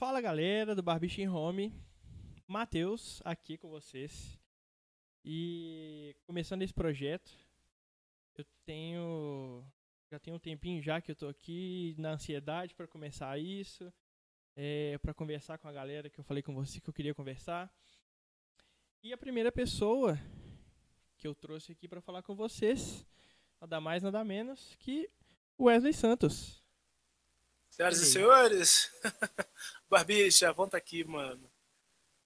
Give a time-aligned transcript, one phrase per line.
[0.00, 1.74] Fala galera do Barbicha em Home,
[2.46, 4.40] Matheus aqui com vocês.
[5.22, 7.30] E começando esse projeto,
[8.34, 9.62] eu tenho
[10.10, 13.92] já tem um tempinho já que eu tô aqui na ansiedade para começar isso,
[14.56, 17.70] é, para conversar com a galera que eu falei com você que eu queria conversar.
[19.02, 20.18] E a primeira pessoa
[21.18, 23.06] que eu trouxe aqui para falar com vocês,
[23.60, 25.10] nada mais nada menos que
[25.60, 26.59] Wesley Santos.
[27.70, 28.92] Senhoras e senhores,
[29.88, 31.50] Barbicha, volta aqui, mano.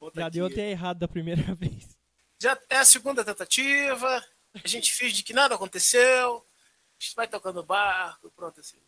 [0.00, 0.34] Volta Já aqui.
[0.34, 1.96] deu até errado da primeira vez.
[2.40, 4.24] Já é a segunda tentativa,
[4.62, 8.80] a gente finge que nada aconteceu, a gente vai tocando barco, pronto assim.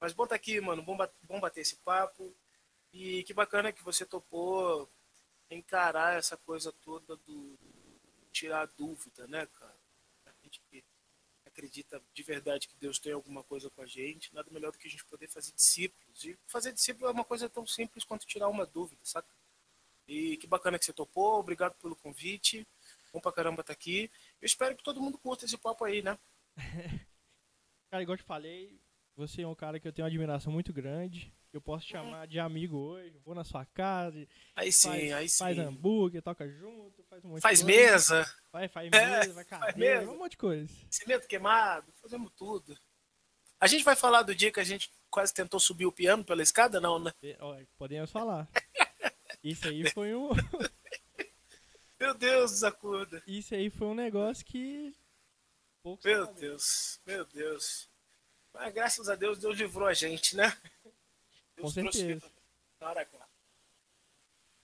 [0.00, 2.34] Mas bom tá aqui, mano, bom, bom bater esse papo.
[2.92, 4.88] E que bacana que você topou
[5.50, 7.58] encarar essa coisa toda do
[8.32, 9.76] tirar dúvida, né, cara?
[10.26, 10.84] A gente que
[11.58, 14.86] acredita de verdade que Deus tem alguma coisa com a gente, nada melhor do que
[14.86, 16.24] a gente poder fazer discípulos.
[16.24, 19.26] E fazer discípulo é uma coisa tão simples quanto tirar uma dúvida, sabe?
[20.06, 22.66] E que bacana que você topou, obrigado pelo convite.
[23.12, 24.10] Bom pra caramba estar tá aqui.
[24.40, 26.16] Eu espero que todo mundo curta esse papo aí, né?
[27.90, 28.80] cara, igual eu te falei,
[29.16, 31.34] você é um cara que eu tenho uma admiração muito grande.
[31.52, 34.26] Eu posso te chamar de amigo hoje, vou na sua casa.
[34.54, 35.38] Aí sim, faz, aí sim.
[35.38, 37.80] Faz hambúrguer, toca junto, faz um monte faz de coisa.
[37.80, 38.34] Mesa.
[38.52, 40.10] Vai, faz é, mesa, vai cadeira, faz mesa.
[40.10, 40.74] um monte de coisa.
[40.90, 42.78] Cimento queimado, fazemos tudo.
[43.58, 46.42] A gente vai falar do dia que a gente quase tentou subir o piano pela
[46.42, 47.12] escada, não, né?
[47.76, 48.48] Podemos falar.
[49.42, 50.30] Isso aí foi um.
[51.98, 53.22] Meu Deus, desacorda.
[53.26, 54.94] Isso aí foi um negócio que.
[55.82, 57.88] Poucos meu Deus, meu Deus.
[58.52, 60.56] Mas graças a Deus, Deus livrou a gente, né?
[61.60, 62.30] Com certeza.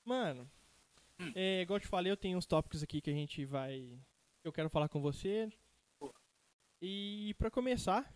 [0.04, 0.50] Mano,
[1.18, 1.32] hum.
[1.34, 3.98] é, igual eu te falei, eu tenho uns tópicos aqui que a gente vai.
[4.42, 5.50] Eu quero falar com você.
[6.80, 8.14] E para começar,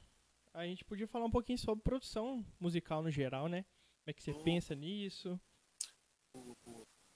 [0.53, 3.65] a gente podia falar um pouquinho sobre produção musical no geral, né?
[4.05, 5.41] Como é que você pensa nisso?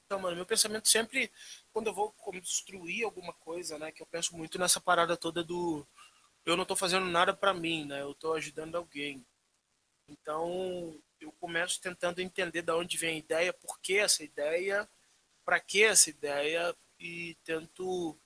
[0.06, 1.30] Então, mano, meu pensamento sempre,
[1.72, 3.92] quando eu vou construir alguma coisa, né?
[3.92, 5.86] Que eu penso muito nessa parada toda do.
[6.44, 8.02] Eu não tô fazendo nada para mim, né?
[8.02, 9.24] Eu tô ajudando alguém.
[10.08, 14.88] Então, eu começo tentando entender de onde vem a ideia, por que essa ideia,
[15.44, 18.16] para que essa ideia, e tento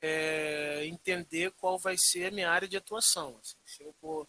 [0.00, 3.38] é, entender qual vai ser a minha área de atuação.
[3.38, 4.28] Assim, se eu vou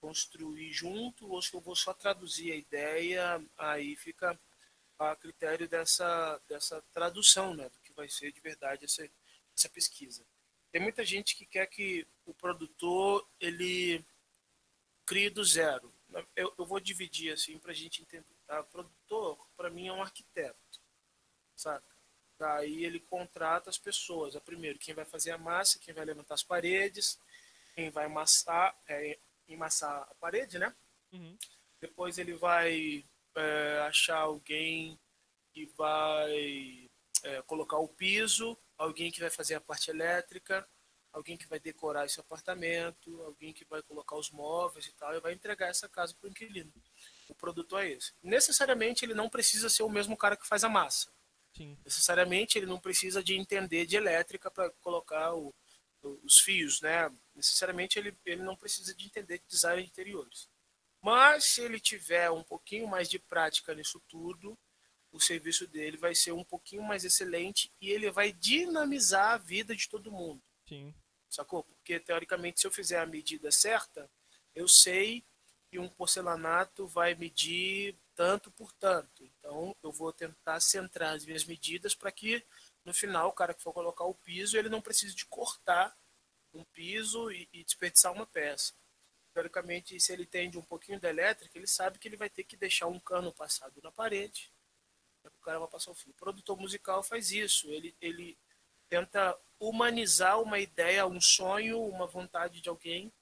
[0.00, 4.38] construir junto ou se eu vou só traduzir a ideia, aí fica
[4.98, 9.08] a critério dessa, dessa tradução, né, do que vai ser de verdade essa,
[9.56, 10.24] essa pesquisa.
[10.72, 14.04] Tem muita gente que quer que o produtor ele
[15.04, 15.95] crie do zero
[16.34, 18.36] eu, eu vou dividir assim para a gente entender.
[18.46, 18.60] Tá?
[18.60, 20.80] O produtor, para mim, é um arquiteto,
[21.54, 21.96] saca?
[22.38, 24.34] Daí ele contrata as pessoas.
[24.34, 27.18] É primeiro quem vai fazer a massa, quem vai levantar as paredes,
[27.74, 29.18] quem vai amassar, é,
[29.48, 30.74] emassar a parede, né?
[31.12, 31.36] Uhum.
[31.80, 34.98] Depois ele vai é, achar alguém
[35.52, 36.90] que vai
[37.22, 40.68] é, colocar o piso, alguém que vai fazer a parte elétrica,
[41.16, 45.20] alguém que vai decorar esse apartamento, alguém que vai colocar os móveis e tal, e
[45.20, 46.70] vai entregar essa casa para o inquilino.
[47.26, 48.12] O produto é esse.
[48.22, 51.10] Necessariamente ele não precisa ser o mesmo cara que faz a massa.
[51.56, 51.78] Sim.
[51.82, 55.54] Necessariamente ele não precisa de entender de elétrica para colocar o,
[56.22, 57.10] os fios, né?
[57.34, 60.50] Necessariamente ele, ele não precisa de entender de design de interiores.
[61.00, 64.56] Mas se ele tiver um pouquinho mais de prática nisso tudo,
[65.10, 69.74] o serviço dele vai ser um pouquinho mais excelente e ele vai dinamizar a vida
[69.74, 70.42] de todo mundo.
[70.68, 70.92] Sim
[71.34, 71.62] sacou?
[71.64, 74.10] Porque, teoricamente, se eu fizer a medida certa,
[74.54, 75.24] eu sei
[75.68, 79.24] que um porcelanato vai medir tanto por tanto.
[79.24, 82.44] Então, eu vou tentar centrar as minhas medidas para que,
[82.84, 85.96] no final, o cara que for colocar o piso, ele não precise de cortar
[86.54, 88.72] um piso e, e desperdiçar uma peça.
[89.34, 92.56] Teoricamente, se ele entende um pouquinho da elétrica, ele sabe que ele vai ter que
[92.56, 94.50] deixar um cano passado na parede,
[95.24, 96.12] o cara vai passar o fio.
[96.12, 98.38] O produtor musical faz isso, ele, ele
[98.88, 103.12] tenta humanizar uma ideia, um sonho, uma vontade de alguém.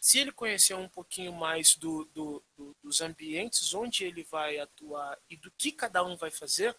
[0.00, 5.18] Se ele conhecer um pouquinho mais do, do, do, dos ambientes onde ele vai atuar
[5.28, 6.76] e do que cada um vai fazer,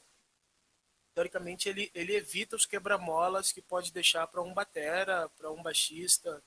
[1.13, 6.41] teoricamente ele, ele evita os quebra-molas que pode deixar para um batera, para um baixista,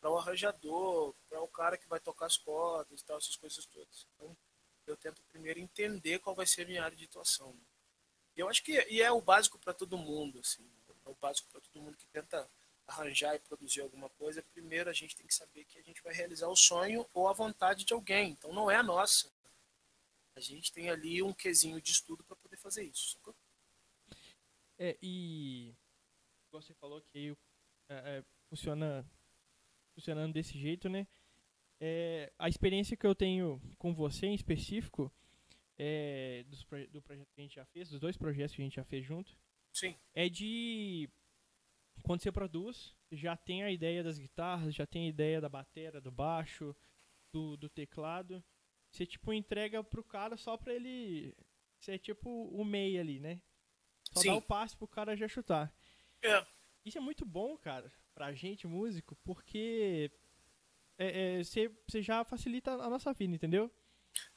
[0.00, 3.64] para um arranjador, para o cara que vai tocar as cordas e tal, essas coisas
[3.66, 4.06] todas.
[4.14, 4.36] Então,
[4.86, 7.56] eu tento primeiro entender qual vai ser a minha área de atuação.
[8.36, 10.68] Eu acho que e é o básico para todo mundo, assim
[11.06, 12.48] é o básico para todo mundo que tenta
[12.86, 16.14] arranjar e produzir alguma coisa, primeiro a gente tem que saber que a gente vai
[16.14, 18.30] realizar o sonho ou a vontade de alguém.
[18.30, 19.30] Então não é a nossa.
[20.36, 23.12] A gente tem ali um quesinho de estudo para poder fazer isso.
[23.12, 23.34] Sacou?
[24.78, 25.74] É, e
[26.52, 27.36] você falou que
[27.88, 29.04] é, é, funciona
[29.94, 31.06] funcionando desse jeito, né?
[31.80, 35.12] É, a experiência que eu tenho com você em específico
[35.78, 36.44] é,
[36.90, 39.04] do projeto que a gente já fez, dos dois projetos que a gente já fez
[39.04, 39.36] junto,
[39.76, 39.94] Sim.
[40.14, 41.06] é de
[42.02, 46.00] quando você produz, já tem a ideia das guitarras, já tem a ideia da bateria,
[46.00, 46.74] do baixo,
[47.30, 48.42] do, do teclado.
[48.90, 51.36] Você tipo entrega pro cara só pra ele
[51.78, 53.42] ser tipo o meio ali, né?
[54.14, 54.28] Só Sim.
[54.28, 55.70] dá o passe pro cara já chutar.
[56.22, 56.46] É.
[56.82, 60.10] Isso é muito bom, cara, pra gente, músico, porque
[60.96, 63.70] é, é, você, você já facilita a nossa vida, entendeu?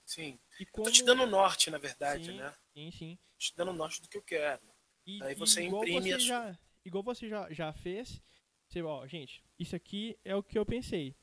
[0.04, 0.38] Sim.
[0.60, 0.86] E Eu como...
[0.86, 2.54] tô te dando norte, na verdade, sim, né?
[2.74, 3.16] Sim, sim.
[3.16, 4.68] Tô te dando norte do que eu quero.
[5.06, 8.22] E, Aí você e igual imprime você a sua- já, igual você já, já fez,
[8.68, 11.16] você, ó, gente, isso aqui é o que eu pensei.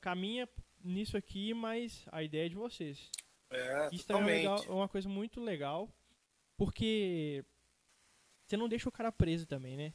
[0.00, 0.48] Caminha
[0.82, 3.10] nisso aqui, mas a ideia é de vocês.
[3.50, 4.42] É, Isso também é, totalmente.
[4.42, 5.92] legal, é uma coisa muito legal,
[6.56, 7.44] porque
[8.46, 9.86] você não deixa o cara preso também, né?
[9.86, 9.94] É,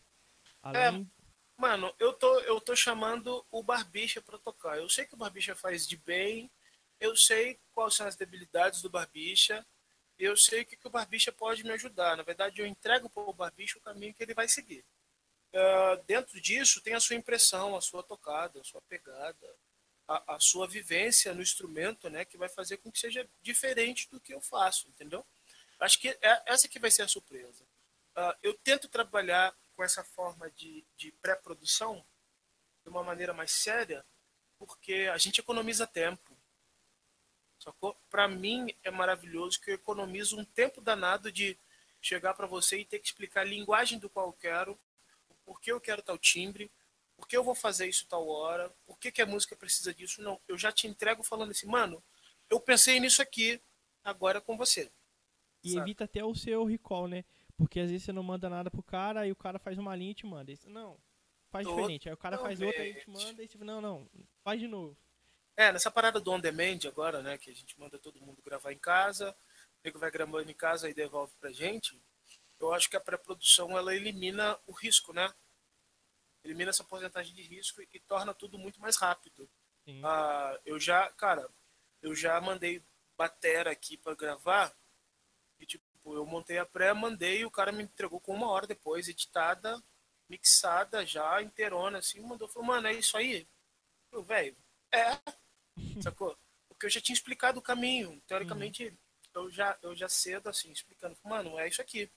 [0.88, 1.12] Além,
[1.57, 4.77] Mano, eu tô, eu tô chamando o Barbicha pra tocar.
[4.77, 6.51] Eu sei que o Barbicha faz de bem,
[7.00, 9.65] eu sei quais são as debilidades do Barbicha,
[10.17, 12.15] eu sei o que, que o Barbicha pode me ajudar.
[12.17, 14.85] Na verdade, eu entrego pro Barbicha o caminho que ele vai seguir.
[15.53, 19.56] Ah, dentro disso, tem a sua impressão, a sua tocada, a sua pegada,
[20.07, 24.19] a, a sua vivência no instrumento, né, que vai fazer com que seja diferente do
[24.19, 25.25] que eu faço, entendeu?
[25.79, 27.65] Acho que é, essa que vai ser a surpresa.
[28.15, 32.06] Ah, eu tento trabalhar com essa forma de, de pré-produção
[32.83, 34.06] de uma maneira mais séria,
[34.57, 36.35] porque a gente economiza tempo.
[37.65, 37.97] Sacou?
[38.12, 41.57] Para mim é maravilhoso que eu economizo um tempo danado de
[42.00, 44.79] chegar para você e ter que explicar a linguagem do qual eu quero,
[45.44, 46.69] por que eu quero tal timbre,
[47.17, 50.21] por que eu vou fazer isso tal hora, por que, que a música precisa disso.
[50.21, 52.03] Não, eu já te entrego falando assim, mano,
[52.51, 53.59] eu pensei nisso aqui,
[54.03, 54.91] agora é com você.
[55.63, 55.81] e sabe?
[55.81, 57.25] evita até o seu recall, né?
[57.57, 60.12] Porque às vezes você não manda nada pro cara, aí o cara faz uma linha
[60.12, 60.53] e te manda.
[60.67, 61.00] Não,
[61.50, 62.07] faz diferente.
[62.07, 64.07] Aí o cara faz outra e te manda, e você não, não,
[64.44, 64.95] faz de novo.
[65.57, 68.74] É, nessa parada do on demand agora, né, que a gente manda todo mundo gravar
[68.74, 69.36] em casa, o
[69.84, 72.02] nego vai gravando em casa e devolve pra gente,
[72.60, 75.34] eu acho que a pré-produção ela elimina o risco, né?
[76.44, 79.50] Elimina essa porcentagem de risco e, e torna tudo muito mais rápido.
[80.04, 81.48] Ah, eu já, cara,
[82.01, 82.84] eu já mandei
[83.18, 84.75] batera aqui pra gravar
[85.60, 88.68] e tipo, eu montei a pré, mandei e o cara me entregou com uma hora
[88.68, 89.81] depois, editada,
[90.28, 93.48] mixada já, inteirona, assim, mandou, falou, mano, é isso aí?
[94.12, 94.56] Eu, velho,
[94.92, 95.19] é,
[96.01, 96.38] sacou?
[96.68, 98.94] Porque eu já tinha explicado o caminho, teoricamente,
[99.33, 102.10] eu já, eu já cedo, assim, explicando, mano, é isso aqui.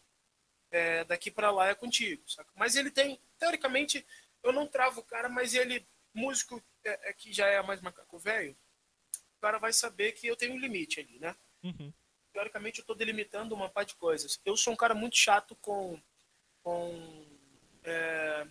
[0.70, 2.50] É, daqui pra lá é contigo, saca?
[2.54, 4.04] Mas ele tem, teoricamente,
[4.42, 8.18] eu não travo o cara, mas ele, músico é, é que já é mais macaco
[8.18, 8.56] velho,
[9.36, 11.34] o cara vai saber que eu tenho um limite ali, né?
[11.62, 11.92] Uhum.
[12.32, 14.40] teoricamente eu estou delimitando uma parte de coisas.
[14.44, 16.00] Eu sou um cara muito chato com
[16.62, 17.26] com,
[17.82, 18.46] é,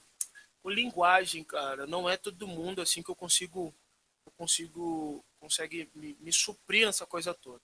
[0.62, 1.86] com linguagem, cara.
[1.86, 3.74] Não é todo mundo assim que eu consigo
[4.38, 7.62] consigo consegue me, me suprir nessa coisa toda.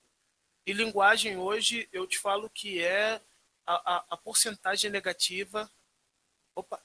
[0.66, 3.22] E linguagem hoje eu te falo que é
[3.66, 5.70] a, a, a porcentagem negativa.
[6.56, 6.82] Opa,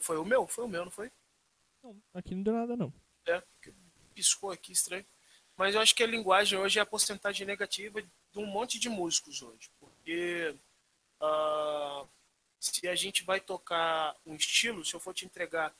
[0.00, 0.46] foi o meu?
[0.46, 1.10] Foi o meu, não foi?
[1.82, 2.92] Não, aqui não deu nada, não.
[3.26, 3.42] É,
[4.14, 5.06] piscou aqui estranho.
[5.56, 8.88] Mas eu acho que a linguagem hoje é a porcentagem negativa de um monte de
[8.88, 9.70] músicos hoje.
[9.78, 10.54] Porque
[11.20, 12.04] ah,
[12.58, 15.74] se a gente vai tocar um estilo, se eu for te entregar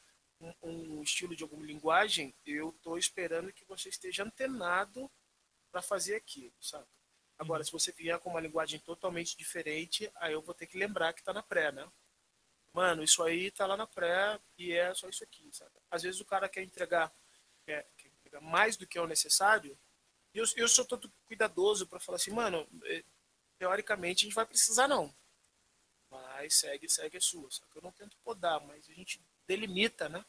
[0.63, 5.11] um, estilo de alguma linguagem, eu estou esperando que você esteja antenado
[5.71, 6.87] para fazer aquilo, sabe?
[7.39, 11.13] Agora, se você vier com uma linguagem totalmente diferente, aí eu vou ter que lembrar
[11.13, 11.91] que está na pré, né?
[12.73, 15.73] Mano, isso aí tá lá na pré e é só isso aqui, sabe?
[15.91, 17.13] Às vezes o cara quer entregar,
[17.65, 19.79] quer, quer entregar mais do que é o necessário,
[20.33, 23.05] e eu, eu sou todo cuidadoso para falar assim, mano, eh,
[23.59, 25.13] teoricamente a gente vai precisar não.
[26.09, 27.51] Mas segue, segue a sua.
[27.51, 29.21] Só que eu não tento podar, mas a gente
[29.51, 30.25] delimita, né?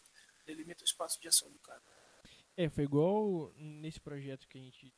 [0.47, 1.81] Delimita o espaço de ação do cara.
[2.57, 4.91] É, foi igual nesse projeto que a gente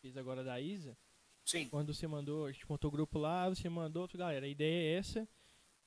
[0.00, 0.96] fez agora da Isa.
[1.44, 4.94] Sim, Quando você mandou, a gente montou o grupo lá, você mandou, galera, a ideia
[4.94, 5.28] é essa.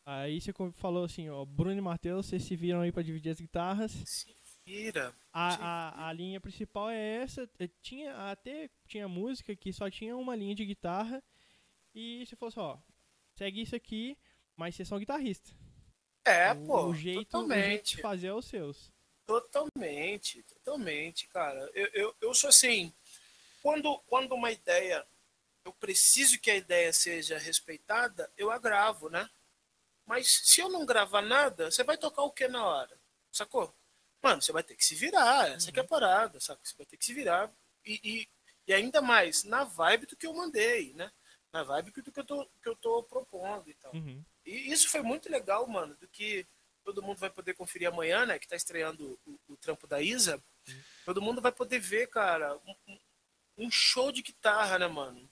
[0.06, 3.40] Aí você falou assim, ó, Bruno e Matheus, vocês se viram aí pra dividir as
[3.40, 3.92] guitarras.
[4.06, 4.36] se
[4.66, 5.14] vira.
[5.34, 7.50] A, a, a linha principal é essa.
[7.60, 11.22] eh, Tinha até tinha música que só tinha uma linha de guitarra.
[11.94, 12.78] E você falou assim, ó,
[13.36, 14.18] segue isso aqui,
[14.56, 15.54] mas vocês são guitarristas.
[16.24, 17.96] É, o, pô, o jeito, o jeito totalmente.
[17.96, 18.92] de fazer é os seus.
[19.26, 21.70] Totalmente, totalmente, cara.
[21.74, 22.94] Eu, eu, eu sou assim,
[23.62, 25.06] quando, quando uma ideia,
[25.64, 29.30] eu preciso que a ideia seja respeitada, eu agravo, né?
[30.06, 33.00] Mas se eu não gravar nada, você vai tocar o que na hora?
[33.32, 33.74] Sacou?
[34.22, 36.60] Mano, você vai ter que se virar, essa que é a parada, sabe?
[36.64, 37.52] Você vai ter que se virar
[37.86, 38.30] e, e,
[38.68, 41.12] e ainda mais na vibe do que eu mandei, né?
[41.52, 43.94] Na vibe do que eu tô, que eu tô propondo e tal.
[43.94, 44.24] Uhum.
[44.46, 46.46] E isso foi muito legal, mano, do que
[46.84, 48.40] todo mundo vai poder conferir amanhã, né?
[48.40, 50.44] Que tá estreando o, o trampo da Isa.
[51.06, 52.98] Todo mundo vai poder ver, cara, um,
[53.58, 55.30] um- show de guitarra, né, mano?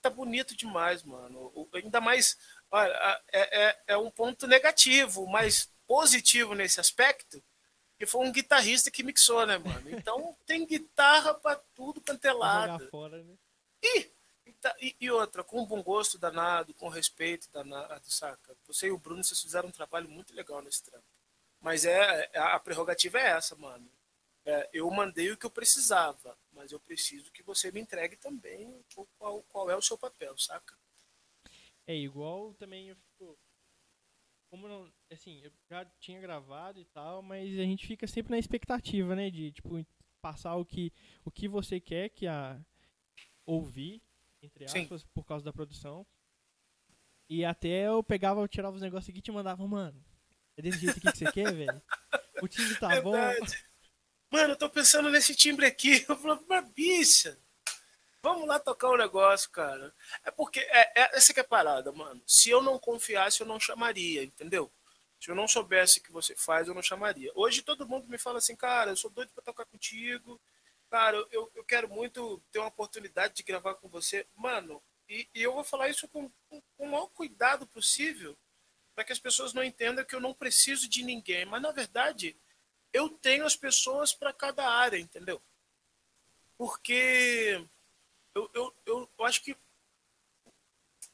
[0.00, 1.50] tá bonito demais, mano.
[1.54, 2.38] O, ainda mais,
[2.70, 7.42] olha, é, é, é um ponto negativo, mas positivo nesse aspecto,
[7.98, 9.88] que foi um guitarrista que mixou, né, mano?
[9.90, 12.88] Então tem guitarra para tudo quanto é lado.
[12.90, 13.34] Fora, né?
[13.82, 14.10] e,
[14.80, 18.56] e, e, outra, com bom gosto danado, com respeito danado, saca?
[18.66, 21.06] Você e o Bruno, vocês fizeram um trabalho muito legal nesse trampo.
[21.60, 23.90] Mas é, é a prerrogativa é essa, mano.
[24.44, 28.82] É, eu mandei o que eu precisava, mas eu preciso que você me entregue também
[29.18, 30.74] qual, qual é o seu papel, saca?
[31.86, 33.38] É igual também eu fico.
[34.50, 34.90] Como não.
[35.12, 39.30] Assim, eu já tinha gravado e tal, mas a gente fica sempre na expectativa, né?
[39.30, 39.84] De, tipo,
[40.20, 40.92] passar o que,
[41.24, 42.60] o que você quer que a.
[43.44, 44.02] ouvir,
[44.42, 45.08] entre aspas, Sim.
[45.14, 46.06] por causa da produção.
[47.28, 50.02] E até eu pegava, eu tirava os negócios aqui e te mandava, mano.
[50.56, 51.82] É desse jeito aqui que você quer, velho?
[52.42, 53.40] O time tá Verdade.
[53.40, 53.46] bom.
[54.30, 56.04] Mano, eu tô pensando nesse timbre aqui.
[56.08, 57.38] Eu falo, mas bicha,
[58.22, 59.94] vamos lá tocar um negócio, cara.
[60.24, 62.22] É porque, é, é, essa que é a parada, mano.
[62.26, 64.70] Se eu não confiasse, eu não chamaria, entendeu?
[65.20, 67.30] Se eu não soubesse o que você faz, eu não chamaria.
[67.34, 70.40] Hoje todo mundo me fala assim, cara, eu sou doido pra tocar contigo.
[70.90, 74.26] Cara, eu, eu quero muito ter uma oportunidade de gravar com você.
[74.34, 78.36] Mano, e, e eu vou falar isso com, com, com o maior cuidado possível,
[78.94, 81.44] para que as pessoas não entendam que eu não preciso de ninguém.
[81.44, 82.36] Mas, na verdade,
[82.92, 85.40] eu tenho as pessoas para cada área, entendeu?
[86.56, 87.64] Porque
[88.34, 89.56] eu, eu, eu, eu acho que.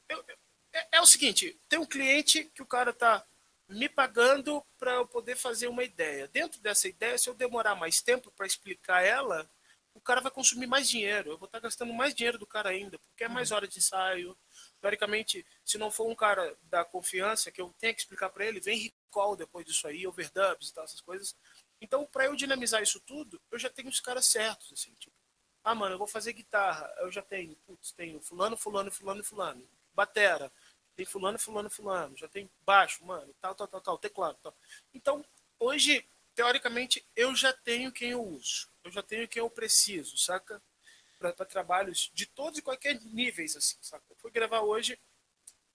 [0.07, 0.25] Eu,
[0.73, 3.25] é, é, o seguinte: tem um cliente que o cara tá
[3.67, 6.27] me pagando para eu poder fazer uma ideia.
[6.27, 9.49] Dentro dessa ideia, se eu demorar mais tempo para explicar ela,
[9.95, 11.31] o cara vai consumir mais dinheiro.
[11.31, 13.57] Eu vou estar gastando mais dinheiro do cara ainda, porque é mais uhum.
[13.57, 14.37] hora de ensaio.
[14.81, 18.59] Teoricamente, se não for um cara da confiança que eu tenha que explicar para ele,
[18.59, 21.35] vem recall depois disso aí, overdubs e tal, essas coisas.
[21.81, 25.15] Então, para eu dinamizar isso tudo, eu já tenho os caras certos, assim, tipo,
[25.63, 29.67] ah, mano, eu vou fazer guitarra, eu já tenho, putz, tenho fulano, fulano, fulano, fulano,
[29.93, 30.51] batera,
[30.95, 34.55] tem fulano, fulano, fulano, já tem baixo, mano, tal, tal, tal, tal, teclado, tal.
[34.93, 35.25] Então,
[35.59, 40.61] hoje, teoricamente, eu já tenho quem eu uso, eu já tenho quem eu preciso, saca?
[41.17, 44.05] Para trabalhos de todos e qualquer níveis, assim, saca?
[44.09, 44.97] Eu fui gravar hoje,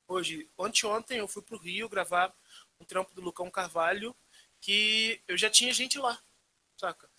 [0.06, 2.32] hoje, anteontem eu fui pro Rio gravar
[2.78, 4.16] um trampo do Lucão Carvalho,
[4.60, 6.22] que eu já tinha gente lá,
[6.76, 7.10] saca?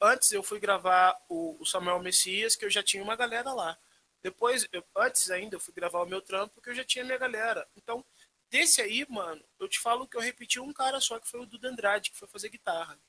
[0.00, 3.76] Antes eu fui gravar o, o Samuel Messias, que eu já tinha uma galera lá.
[4.22, 7.18] Depois, eu, antes ainda, eu fui gravar o meu trampo, que eu já tinha minha
[7.18, 7.66] galera.
[7.74, 8.04] Então,
[8.50, 11.46] desse aí, mano, eu te falo que eu repeti um cara só, que foi o
[11.46, 13.00] Duda Andrade, que foi fazer guitarra.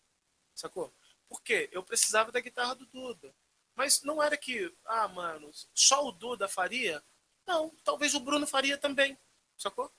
[0.56, 0.94] Sacou?
[1.30, 1.70] Por quê?
[1.72, 3.34] Eu precisava da guitarra do Duda.
[3.76, 7.02] Mas não era que, ah, mano, só o Duda faria?
[7.46, 9.18] Não, talvez o Bruno faria também.
[9.56, 9.94] Sacou?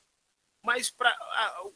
[0.62, 1.16] Mas para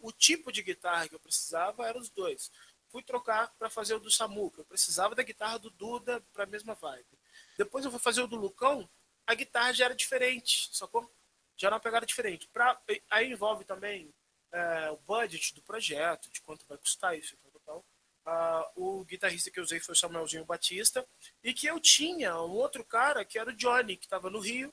[0.01, 2.51] o tipo de guitarra que eu precisava eram os dois.
[2.91, 4.61] Fui trocar para fazer o do Samuca.
[4.61, 7.19] Eu precisava da guitarra do Duda para a mesma vibe.
[7.57, 8.89] Depois eu fui fazer o do Lucão,
[9.27, 11.11] a guitarra já era diferente, sacou?
[11.57, 12.49] Já era uma pegada diferente.
[12.49, 12.81] Pra,
[13.11, 14.13] aí envolve também
[14.53, 17.85] é, o budget do projeto, de quanto vai custar isso e tal, tal.
[18.27, 18.71] Ah,
[19.05, 21.07] o guitarrista que eu usei foi o Samuelzinho Batista.
[21.43, 24.73] E que eu tinha um outro cara, que era o Johnny, que estava no Rio,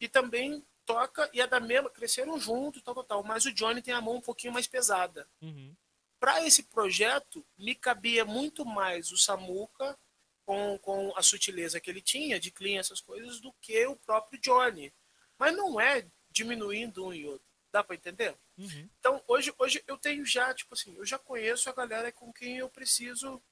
[0.00, 3.22] e também toca e é da mesma, cresceram junto, tal, tal, tal.
[3.24, 5.28] Mas o Johnny tem a mão um pouquinho mais pesada.
[5.42, 5.74] Uhum.
[6.18, 9.98] Para esse projeto, me cabia muito mais o Samuca
[10.46, 14.40] com, com a sutileza que ele tinha de clean, essas coisas, do que o próprio
[14.40, 14.94] Johnny.
[15.38, 17.46] Mas não é diminuindo um e outro.
[17.72, 18.34] Dá para entender?
[18.56, 18.88] Uhum.
[18.98, 22.56] Então, hoje, hoje eu tenho já, tipo assim, eu já conheço a galera com quem
[22.58, 23.42] eu preciso,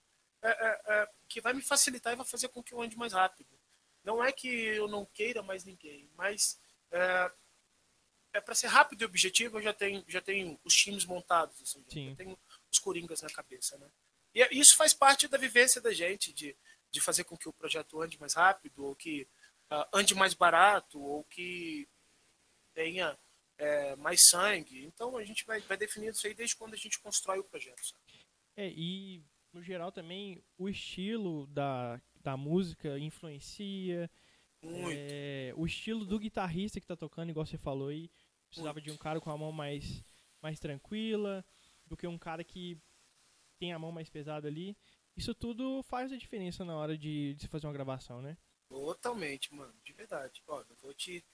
[0.44, 3.14] é, é, é, que vai me facilitar e vai fazer com que eu ande mais
[3.14, 3.48] rápido.
[4.04, 6.60] Não é que eu não queira mais ninguém, mas
[6.90, 7.32] é,
[8.34, 11.82] é para ser rápido e objetivo, eu já tenho, já tenho os times montados, assim,
[11.88, 12.38] já tenho
[12.70, 13.88] os coringas na cabeça, né?
[14.34, 16.54] E isso faz parte da vivência da gente, de,
[16.90, 19.26] de fazer com que o projeto ande mais rápido, ou que
[19.70, 21.88] uh, ande mais barato, ou que
[22.74, 23.16] tenha
[23.56, 24.84] é, mais sangue.
[24.84, 27.86] Então a gente vai, vai definindo isso aí desde quando a gente constrói o projeto.
[27.86, 28.26] Sabe?
[28.56, 29.22] É, e
[29.54, 34.10] no geral também o estilo da, da música influencia,
[34.90, 38.10] é, o estilo do guitarrista que tá tocando, igual você falou aí,
[38.48, 38.84] precisava Muito.
[38.84, 40.04] de um cara com a mão mais,
[40.42, 41.44] mais tranquila,
[41.86, 42.76] do que um cara que
[43.58, 44.76] tem a mão mais pesada ali.
[45.16, 48.36] Isso tudo faz a diferença na hora de, de se fazer uma gravação, né?
[48.68, 50.42] Totalmente, mano, de verdade.
[50.48, 51.24] Olha, eu vou te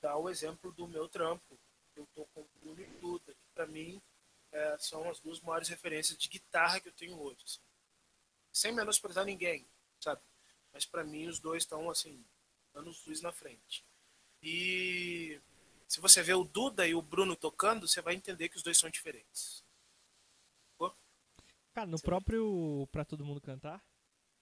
[0.00, 1.56] dar o exemplo do meu trampo.
[1.94, 4.02] Eu tô com o Bruno Duda, que pra mim
[4.52, 7.38] é, são as duas maiores referências de guitarra que eu tenho hoje.
[7.44, 7.60] Assim.
[8.52, 9.66] Sem menosprezar ninguém,
[10.00, 10.20] sabe?
[10.72, 12.24] Mas para mim os dois estão assim
[12.74, 13.84] anos luz na frente.
[14.42, 15.40] E
[15.86, 18.78] se você vê o Duda e o Bruno tocando, você vai entender que os dois
[18.78, 19.64] são diferentes.
[20.78, 20.92] Pô?
[21.72, 23.84] Cara, no você próprio Pra Todo Mundo Cantar,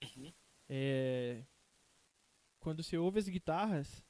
[0.03, 0.33] uhum.
[0.69, 1.43] é...
[2.59, 4.03] quando você ouve as guitarras,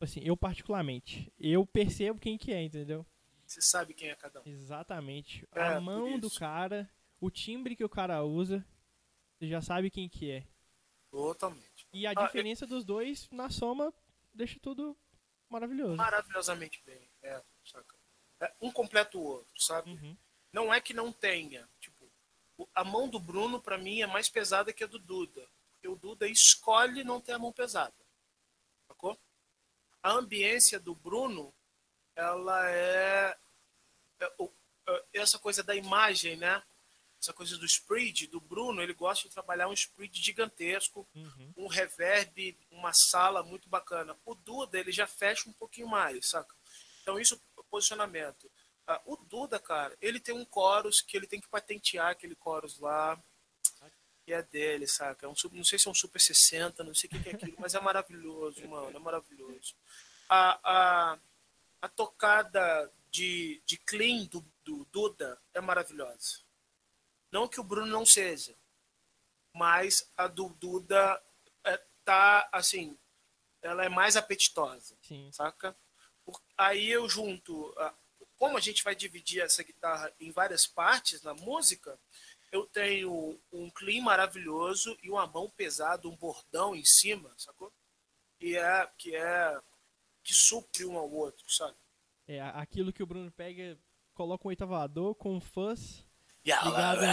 [0.00, 3.06] assim, eu particularmente, eu percebo quem que é, entendeu?
[3.52, 4.46] Você sabe quem é cada um.
[4.46, 5.46] Exatamente.
[5.54, 6.90] É, a mão do cara,
[7.20, 8.64] o timbre que o cara usa,
[9.38, 10.46] você já sabe quem que é.
[11.10, 11.86] Totalmente.
[11.92, 13.92] E a Ah, eu- diferença dos dois, na soma,
[14.32, 14.96] deixa tudo
[15.50, 15.96] maravilhoso.
[15.96, 17.10] Maravilhosamente bem.
[17.22, 17.94] É, saca?
[18.40, 19.90] É, um completa o outro, sabe?
[19.90, 20.16] Uhum.
[20.50, 21.68] Não é que não tenha.
[21.78, 22.10] Tipo,
[22.74, 25.46] a mão do Bruno, pra mim, é mais pesada que a do Duda.
[25.74, 27.94] Porque o Duda escolhe não ter a mão pesada.
[28.88, 29.18] Sacou?
[30.02, 31.54] A ambiência do Bruno,
[32.16, 33.38] ela é
[35.12, 36.62] essa coisa da imagem, né?
[37.20, 41.52] Essa coisa do spread do Bruno, ele gosta de trabalhar um spread gigantesco, Uhum.
[41.56, 44.16] um reverb, uma sala muito bacana.
[44.24, 46.52] O Duda, ele já fecha um pouquinho mais, saca?
[47.02, 48.50] Então, isso é o posicionamento.
[48.86, 52.78] Ah, o Duda, cara, ele tem um chorus que ele tem que patentear aquele chorus
[52.80, 53.16] lá,
[54.24, 55.26] que é dele, saca?
[55.26, 57.32] É um, não sei se é um Super 60, não sei o que que é
[57.34, 59.74] aquilo, mas é maravilhoso, mano, é maravilhoso.
[60.28, 60.58] A,
[61.12, 61.18] a,
[61.82, 66.40] a tocada de, de clean do, do Duda é maravilhosa.
[67.30, 68.56] Não que o Bruno não seja,
[69.54, 71.22] mas a do Duda
[71.64, 72.98] é, tá, assim,
[73.60, 75.30] ela é mais apetitosa, Sim.
[75.30, 75.76] saca?
[76.56, 77.74] Aí eu junto,
[78.36, 81.98] como a gente vai dividir essa guitarra em várias partes na música,
[82.50, 87.72] eu tenho um clean maravilhoso e uma mão pesada, um bordão em cima, sacou?
[88.38, 89.60] Que é, que é,
[90.22, 91.76] que supre um ao outro, sabe?
[92.36, 93.78] É aquilo que o Bruno pega,
[94.14, 96.04] coloca um oitavador com um fuzz
[96.44, 97.04] ligado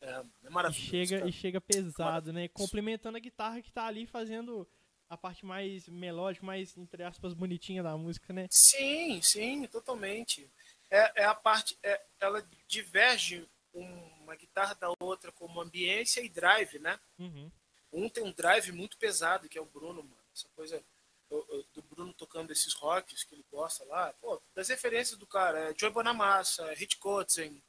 [0.00, 1.28] É, chega, cara.
[1.28, 2.48] e chega pesado, né?
[2.48, 4.68] Complementando a guitarra que tá ali fazendo
[5.08, 8.46] a parte mais melódica, mais, entre aspas, bonitinha da música, né?
[8.50, 10.50] Sim, sim, totalmente.
[10.90, 16.78] É, é a parte, é, ela diverge uma guitarra da outra como ambiência e drive,
[16.78, 16.98] né?
[17.18, 17.50] Uhum.
[17.92, 20.16] Um tem um drive muito pesado, que é o Bruno, mano.
[20.34, 20.82] Essa coisa
[21.28, 24.12] do Bruno tocando esses rocks que ele gosta lá.
[24.14, 27.62] Pô, das referências do cara, é Joey Bonamassa, Hit Kotzen,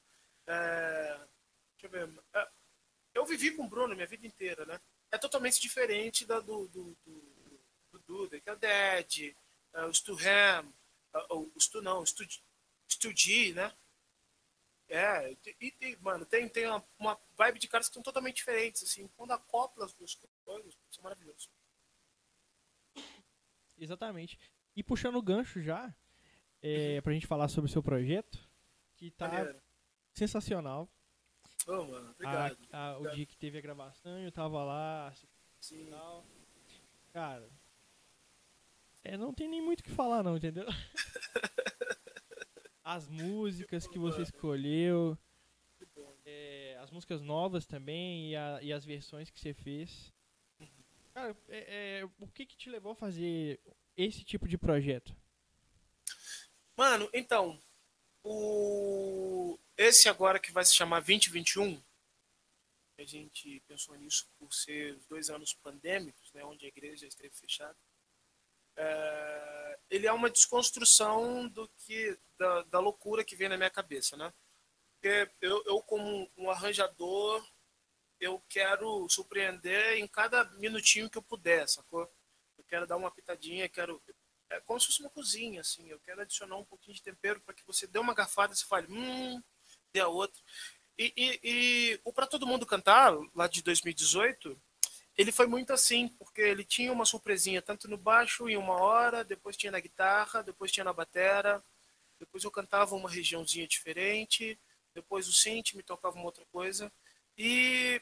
[0.45, 1.19] é,
[1.73, 2.23] deixa eu ver.
[2.33, 2.47] é,
[3.13, 4.79] eu vivi com o Bruno minha vida inteira, né?
[5.11, 9.35] É totalmente diferente da do, do, do, do Duda, que é o Dead,
[9.73, 10.71] é, o Stu Ham,
[11.13, 12.25] é, o o Stu não, o Stu,
[12.87, 13.75] Stu G, né?
[14.89, 18.83] É, e, e, mano, tem, tem uma, uma vibe de caras que são totalmente diferentes,
[18.83, 19.07] assim.
[19.17, 21.49] Quando acopla as duas coisas, isso é maravilhoso.
[23.77, 24.37] Exatamente.
[24.75, 25.93] E puxando o gancho já,
[26.61, 28.39] é, pra gente falar sobre o seu projeto,
[28.95, 29.59] que tá Maneiro.
[30.13, 30.89] sensacional.
[31.67, 32.57] Ô, mano, A- obrigado.
[32.71, 33.15] a- o Obrigado.
[33.15, 35.13] dia que teve a gravação, eu tava lá,
[35.59, 35.87] Sim.
[35.89, 36.25] tal.
[37.11, 37.49] Cara,
[39.03, 40.65] é, não tem nem muito o que falar não, entendeu?
[42.83, 45.17] As músicas que você escolheu,
[45.77, 46.15] Que bom.
[46.25, 50.13] é, as músicas novas também e, a- e as versões que você fez.
[51.17, 53.59] Cara, é- é, o que que te levou a fazer
[53.95, 55.17] esse tipo de projeto?
[56.75, 57.59] Mano, então,
[58.23, 59.57] o...
[59.75, 61.83] esse agora que vai se chamar 2021,
[62.99, 67.33] a gente pensou nisso por ser os dois anos pandêmicos, né, onde a igreja esteve
[67.33, 67.75] fechada.
[68.75, 74.15] É, Ele é uma desconstrução do que da, da loucura que vem na minha cabeça,
[74.15, 74.31] né?
[74.93, 77.43] Porque eu, eu como um arranjador,
[78.19, 82.09] eu quero surpreender em cada minutinho que eu puder, sacou?
[82.57, 84.01] Eu quero dar uma pitadinha, quero
[84.49, 85.89] é como se fosse uma cozinha, assim.
[85.89, 88.87] Eu quero adicionar um pouquinho de tempero para que você dê uma garfada e fale,
[88.89, 89.41] hum,
[89.91, 90.41] dê a outra.
[90.97, 94.59] E, e, e o Pra Todo Mundo Cantar, lá de 2018,
[95.17, 99.23] ele foi muito assim, porque ele tinha uma surpresinha tanto no baixo em uma hora,
[99.23, 101.63] depois tinha na guitarra, depois tinha na batera,
[102.19, 104.59] depois eu cantava uma regiãozinha diferente,
[104.93, 106.91] depois o synth me tocava uma outra coisa.
[107.37, 108.01] E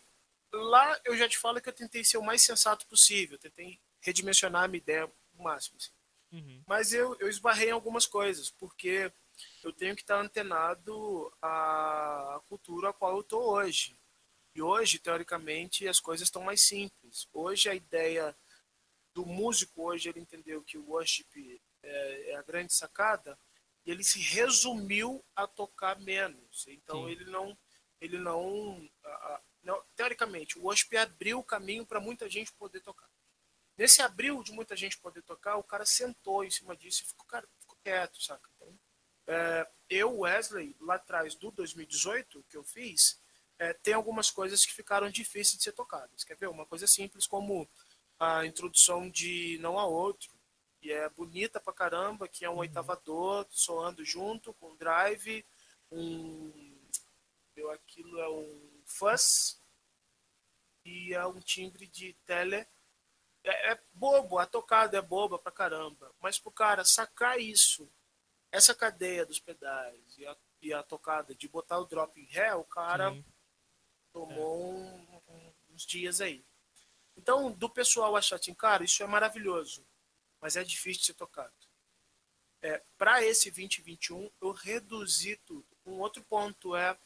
[0.53, 4.63] lá eu já te falo que eu tentei ser o mais sensato possível, tentei redimensionar
[4.63, 5.77] a minha ideia o máximo.
[5.77, 5.91] assim
[6.31, 6.61] Uhum.
[6.67, 9.11] mas eu, eu esbarrei em algumas coisas, porque
[9.63, 13.97] eu tenho que estar antenado à cultura a qual eu estou hoje.
[14.53, 17.27] E hoje, teoricamente, as coisas estão mais simples.
[17.33, 18.35] Hoje, a ideia
[19.13, 23.37] do músico, hoje, ele entendeu que o worship é, é a grande sacada,
[23.85, 26.65] e ele se resumiu a tocar menos.
[26.67, 27.11] Então, Sim.
[27.11, 27.57] ele não...
[28.01, 32.81] Ele não, a- a- não teoricamente, o worship abriu o caminho para muita gente poder
[32.81, 33.09] tocar.
[33.77, 37.25] Nesse abril de muita gente poder tocar, o cara sentou em cima disso e ficou,
[37.25, 38.49] cara, ficou quieto, saca?
[38.55, 38.79] Então,
[39.27, 43.19] é, eu, Wesley, lá atrás do 2018, que eu fiz,
[43.59, 46.23] é, tem algumas coisas que ficaram difíceis de ser tocadas.
[46.23, 46.47] Quer ver?
[46.47, 47.67] Uma coisa simples como
[48.19, 50.29] a introdução de Não Há Outro,
[50.79, 55.45] que é bonita pra caramba, que é um oitavador soando junto com drive,
[55.91, 56.74] um...
[57.55, 59.61] Eu, aquilo é um fuzz
[60.83, 62.67] e é um timbre de tele
[63.45, 66.13] é, é bobo, a tocada é boba pra caramba.
[66.19, 67.89] Mas pro cara sacar isso,
[68.51, 72.53] essa cadeia dos pedais e a, e a tocada de botar o drop em ré,
[72.55, 73.23] o cara Sim.
[74.11, 74.75] tomou é.
[74.75, 76.43] um, um, uns dias aí.
[77.15, 79.85] Então, do pessoal achar assim, cara, isso é maravilhoso,
[80.41, 81.53] mas é difícil de ser tocado.
[82.61, 85.67] É, para esse 2021, eu reduzi tudo.
[85.85, 86.97] Um outro ponto é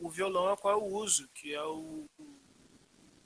[0.00, 2.08] o violão é qual eu uso, que é o,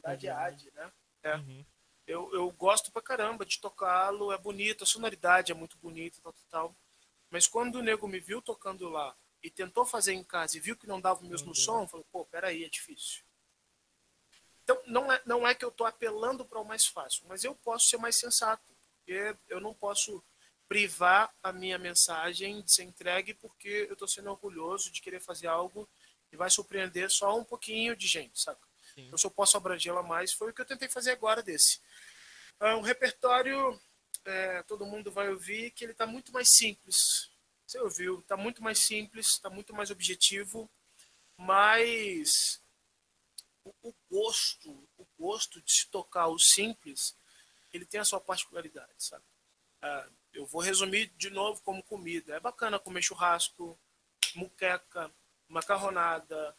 [0.02, 0.92] da Diad, né?
[1.22, 1.36] É.
[1.36, 1.64] Uhum
[2.06, 6.34] eu, eu gosto pra caramba de tocá-lo, é bonito, a sonoridade é muito bonita, tal,
[6.50, 6.76] tal.
[7.30, 10.76] Mas quando o nego me viu tocando lá e tentou fazer em casa e viu
[10.76, 11.54] que não dava o mesmo uhum.
[11.54, 13.24] som, falou, pô, peraí, é difícil.
[14.62, 17.54] Então, não é, não é que eu tô apelando para o mais fácil, mas eu
[17.54, 20.22] posso ser mais sensato, porque eu não posso
[20.68, 25.46] privar a minha mensagem de ser entregue porque eu tô sendo orgulhoso de querer fazer
[25.46, 25.86] algo
[26.34, 28.58] que vai surpreender só um pouquinho de gente, sabe?
[28.92, 29.06] Sim.
[29.06, 31.80] Então, eu posso abrangê-la mais, foi o que eu tentei fazer agora desse.
[32.58, 33.80] É um repertório,
[34.24, 37.30] é, todo mundo vai ouvir, que ele está muito mais simples.
[37.64, 38.18] Você ouviu?
[38.18, 40.68] Está muito mais simples, está muito mais objetivo,
[41.36, 42.60] mas
[43.64, 47.16] o, o, gosto, o gosto de se tocar o simples,
[47.72, 49.24] ele tem a sua particularidade, sabe?
[49.80, 52.34] É, eu vou resumir de novo como comida.
[52.34, 53.78] É bacana comer churrasco,
[54.34, 55.14] muqueca,
[55.54, 56.56] macarronada,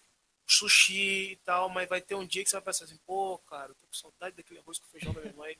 [0.48, 3.74] sushi e tal, mas vai ter um dia que você vai pensar assim, pô, cara,
[3.76, 5.58] tô com saudade daquele arroz com feijão da minha mãe.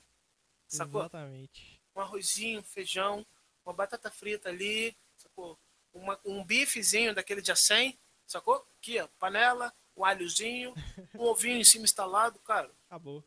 [0.68, 1.02] Sacou?
[1.02, 1.82] Exatamente.
[1.96, 3.26] Um arrozinho, feijão,
[3.66, 5.60] uma batata frita ali, sacou?
[5.94, 8.66] Uma, um bifezinho daquele de 100, sacou?
[8.78, 10.74] Aqui, ó, panela, um alhozinho,
[11.14, 12.72] um ovinho em cima instalado, cara.
[12.88, 13.24] Acabou.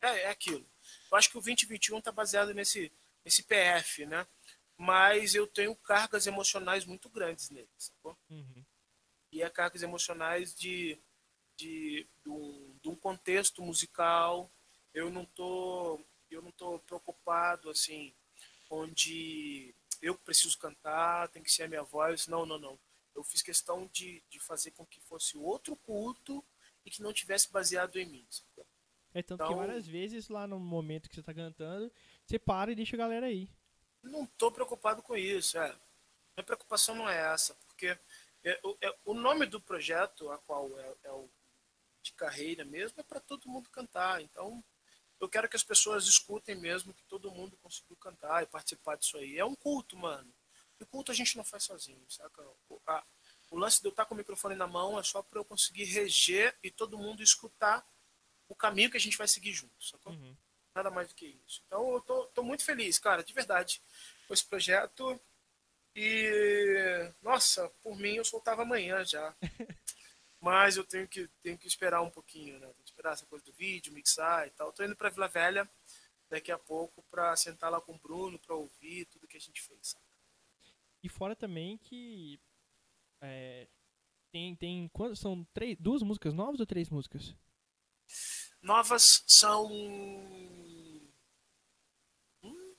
[0.00, 0.66] É, é aquilo.
[1.10, 2.92] Eu acho que o 2021 tá baseado nesse,
[3.24, 4.26] nesse PF, né?
[4.76, 8.16] Mas eu tenho cargas emocionais muito grandes nele, sacou?
[8.30, 8.64] Uhum
[9.32, 10.98] e é cargas emocionais de,
[11.56, 14.50] de, de, um, de um contexto musical.
[14.92, 18.14] Eu não tô eu não tô preocupado assim
[18.70, 22.26] onde eu preciso cantar, tem que ser a minha voz.
[22.28, 22.78] Não, não, não.
[23.14, 26.44] Eu fiz questão de, de fazer com que fosse outro culto
[26.84, 28.26] e que não tivesse baseado em mim.
[29.12, 31.92] É tanto então, que várias vezes lá no momento que você está cantando,
[32.24, 33.50] você para e deixa a galera aí.
[34.02, 35.68] Não tô preocupado com isso, é.
[36.36, 37.98] Minha preocupação não é essa, porque
[38.62, 41.30] o, é, o nome do projeto, a qual é, é o
[42.02, 44.22] de carreira mesmo, é para todo mundo cantar.
[44.22, 44.64] Então,
[45.20, 49.18] eu quero que as pessoas escutem mesmo que todo mundo conseguiu cantar e participar disso
[49.18, 49.38] aí.
[49.38, 50.32] É um culto, mano.
[50.80, 52.42] E culto a gente não faz sozinho, saca?
[53.50, 55.84] O, lance de eu estar com o microfone na mão é só para eu conseguir
[55.84, 57.86] reger e todo mundo escutar
[58.48, 60.12] o caminho que a gente vai seguir juntos, sacou?
[60.12, 60.34] Uhum.
[60.74, 61.62] Nada mais do que isso.
[61.66, 63.82] Então, eu tô, tô muito feliz, cara, de verdade,
[64.26, 65.20] com esse projeto.
[65.94, 69.34] E, nossa, por mim eu soltava amanhã já.
[70.40, 72.66] Mas eu tenho que, tenho que esperar um pouquinho, né?
[72.66, 74.72] Tenho que esperar essa coisa do vídeo, mixar e tal.
[74.72, 75.68] Tô indo pra Vila Velha
[76.30, 79.60] daqui a pouco pra sentar lá com o Bruno, pra ouvir tudo que a gente
[79.60, 79.96] fez.
[81.02, 82.40] E fora também que.
[83.20, 83.68] É,
[84.32, 84.56] tem.
[84.56, 87.34] tem quantos, são três, duas músicas novas ou três músicas?
[88.62, 89.66] Novas são.
[92.42, 92.74] Hum?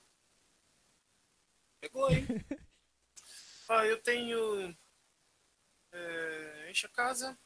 [1.80, 2.26] Pegou, hein?
[3.68, 4.76] Ah, eu tenho
[5.92, 7.38] é, Enche a Casa,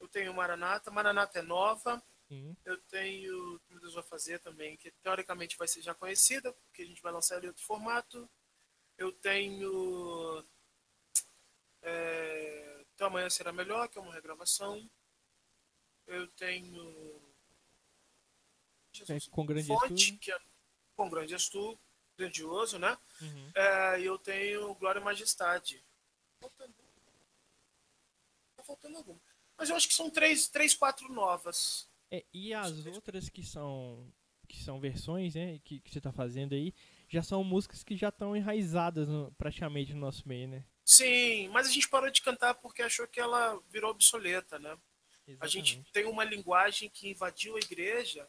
[0.00, 2.56] eu tenho Maranata, Maranata é nova, Sim.
[2.64, 6.86] eu tenho que Deus vai fazer também, que teoricamente vai ser já conhecida, porque a
[6.86, 8.28] gente vai lançar em outro formato.
[8.96, 10.44] Eu tenho
[11.82, 14.88] é, Então Amanhã Será Melhor, que é uma regravação.
[16.06, 17.32] Eu tenho
[18.92, 20.38] Jesus, é, com grande Fonte, que é,
[20.94, 21.80] com grande estudo
[22.16, 22.96] grandioso, né?
[23.20, 23.50] Uhum.
[23.54, 25.82] É, eu tenho Glória e Majestade.
[26.40, 26.74] Faltando.
[28.56, 29.20] Tá faltando alguma.
[29.56, 31.88] Mas eu acho que são três, três quatro novas.
[32.10, 34.12] É, e as outras que são
[34.48, 36.74] que são versões, né, que, que você tá fazendo aí,
[37.08, 40.64] já são músicas que já estão enraizadas no, praticamente no nosso meio, né?
[40.84, 44.76] Sim, mas a gente parou de cantar porque achou que ela virou obsoleta, né?
[45.26, 45.38] Exatamente.
[45.40, 48.28] A gente tem uma linguagem que invadiu a igreja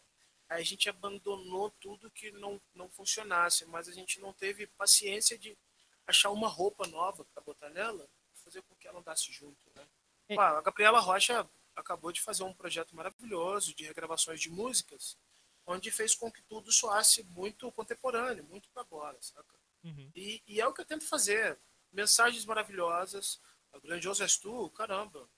[0.56, 5.58] a gente abandonou tudo que não, não funcionasse, mas a gente não teve paciência de
[6.06, 9.88] achar uma roupa nova para botar nela, fazer com que ela andasse junto, né?
[10.30, 10.38] É.
[10.38, 15.18] a Gabriela Rocha acabou de fazer um projeto maravilhoso de regravações de músicas,
[15.66, 19.58] onde fez com que tudo soasse muito contemporâneo, muito para agora, saca?
[19.84, 20.12] Uhum.
[20.16, 21.60] E, e, é o que eu tento fazer.
[21.92, 23.40] Mensagens maravilhosas.
[23.72, 25.30] A Grandioso És Tu, caramba.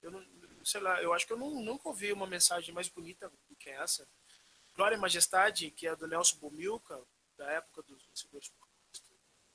[0.00, 0.20] Eu não,
[0.64, 3.70] sei lá, eu acho que eu não, nunca ouvi uma mensagem mais bonita do que
[3.70, 4.08] essa.
[4.74, 7.00] Glória e Majestade, que é do Nelson Bomilca,
[7.36, 9.10] da época dos vencedores por Cristo,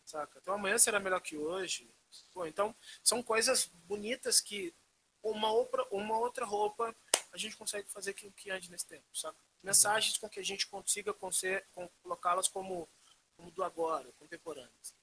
[0.05, 0.39] saca?
[0.41, 1.89] Então amanhã será melhor que hoje.
[2.33, 4.73] Pô, então, são coisas bonitas que
[5.21, 6.95] uma outra, uma outra roupa
[7.31, 9.37] a gente consegue fazer que, que ande nesse tempo, saca?
[9.63, 11.13] mensagens com que a gente consiga
[12.01, 12.87] colocá-las como,
[13.35, 14.95] como do agora, contemporâneas.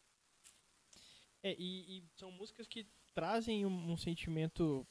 [1.43, 4.87] É, e, e, são músicas que trazem um, um, sentimento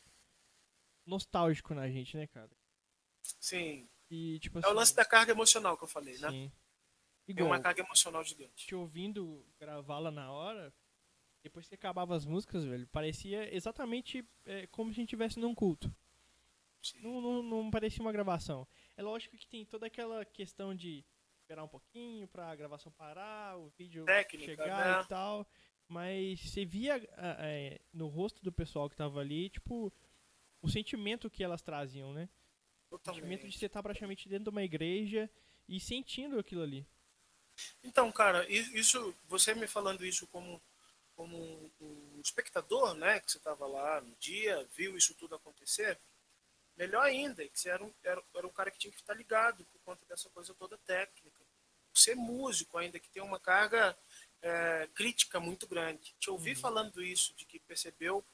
[1.05, 2.51] nostálgico na gente, né, cara?
[3.39, 3.87] Sim.
[4.09, 6.29] E, tipo, assim, é o lance assim, da carga emocional que eu falei, né?
[6.29, 6.45] sim.
[6.45, 6.51] né?
[7.27, 8.67] Igual, Tem uma carga emocional gigante.
[8.67, 10.71] Te ouvindo gravá-la na hora,
[11.43, 15.55] depois que acabava as músicas, velho, parecia exatamente é, como se a gente estivesse num
[15.55, 15.93] culto.
[17.01, 18.67] Não, não, não, parecia uma gravação.
[18.95, 21.03] É lógico que tem toda aquela questão de
[21.39, 25.03] esperar um pouquinho pra gravação parar, o vídeo Técnica, chegar né?
[25.03, 25.47] e tal.
[25.87, 29.93] Mas você via é, no rosto do pessoal que tava ali, tipo,
[30.65, 32.30] o sentimento que elas traziam, né?
[32.89, 33.19] Totalmente.
[33.19, 35.30] O sentimento de você estar praticamente dentro de uma igreja
[35.67, 36.88] e sentindo aquilo ali.
[37.84, 40.62] Então, cara, isso, você me falando isso como,
[41.15, 45.97] como um espectador, né, que você estava lá no dia, viu isso tudo acontecer,
[46.75, 49.63] melhor ainda, que você era um, era, era um cara que tinha que estar ligado
[49.65, 51.43] por conta dessa coisa toda técnica.
[51.93, 53.97] Ser músico ainda, que tem uma carga
[54.41, 56.13] é, crítica muito grande.
[56.19, 56.62] Te ouvir uhum.
[56.62, 58.25] falando isso, de que percebeu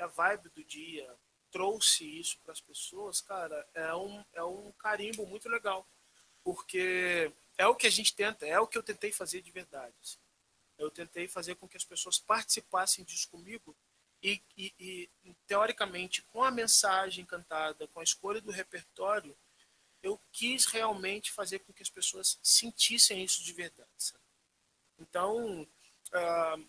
[0.00, 1.16] a vibe do dia
[1.54, 5.86] trouxe isso para as pessoas, cara, é um, é um carimbo muito legal.
[6.42, 9.94] Porque é o que a gente tenta, é o que eu tentei fazer de verdade.
[10.02, 10.18] Assim.
[10.76, 13.76] Eu tentei fazer com que as pessoas participassem disso comigo
[14.20, 14.74] e, e,
[15.24, 19.36] e, teoricamente, com a mensagem cantada, com a escolha do repertório,
[20.02, 23.88] eu quis realmente fazer com que as pessoas sentissem isso de verdade.
[23.96, 24.24] Sabe?
[24.98, 26.68] Então, uh,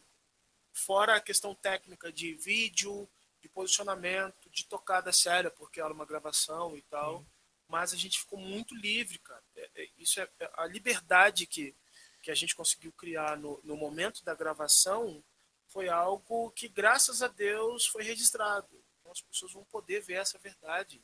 [0.72, 3.10] fora a questão técnica de vídeo,
[3.46, 7.20] de posicionamento, de tocada séria, porque era uma gravação e tal.
[7.20, 7.36] Sim
[7.68, 9.44] mas a gente ficou muito livre, cara.
[9.56, 11.76] É, é, isso é, é a liberdade que,
[12.22, 15.24] que a gente conseguiu criar no, no momento da gravação
[15.68, 18.84] foi algo que, graças a Deus, foi registrado.
[19.00, 21.04] Então as pessoas vão poder ver essa verdade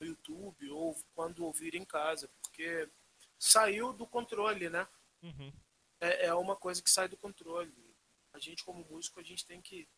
[0.00, 2.88] no YouTube ou quando ouvir em casa, porque
[3.38, 4.88] saiu do controle, né?
[5.22, 5.52] Uhum.
[6.00, 7.72] É, é uma coisa que sai do controle.
[8.32, 9.88] A gente, como músico, a gente tem que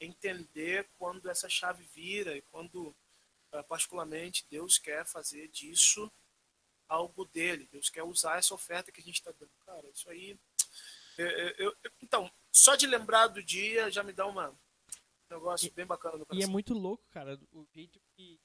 [0.00, 2.94] entender quando essa chave vira e quando
[3.52, 6.12] ah, particularmente, Deus quer fazer disso
[6.88, 7.68] algo dele.
[7.72, 9.50] Deus quer usar essa oferta que a gente está dando.
[9.64, 10.38] Cara, isso aí.
[11.16, 14.56] Eu, eu, eu, então, só de lembrar do dia já me dá uma, um
[15.30, 16.40] negócio e, bem bacana no coração.
[16.40, 18.38] E é muito louco, cara, o jeito que,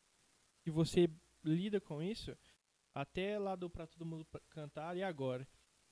[0.64, 1.10] que você
[1.44, 2.38] lida com isso,
[2.94, 5.48] até lá do Pra Todo Mundo Cantar e agora.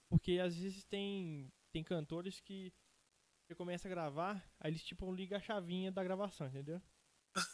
[0.08, 2.74] Porque às vezes tem, tem cantores que
[3.50, 6.80] você começa a gravar, aí eles tipo ligam a chavinha da gravação, entendeu?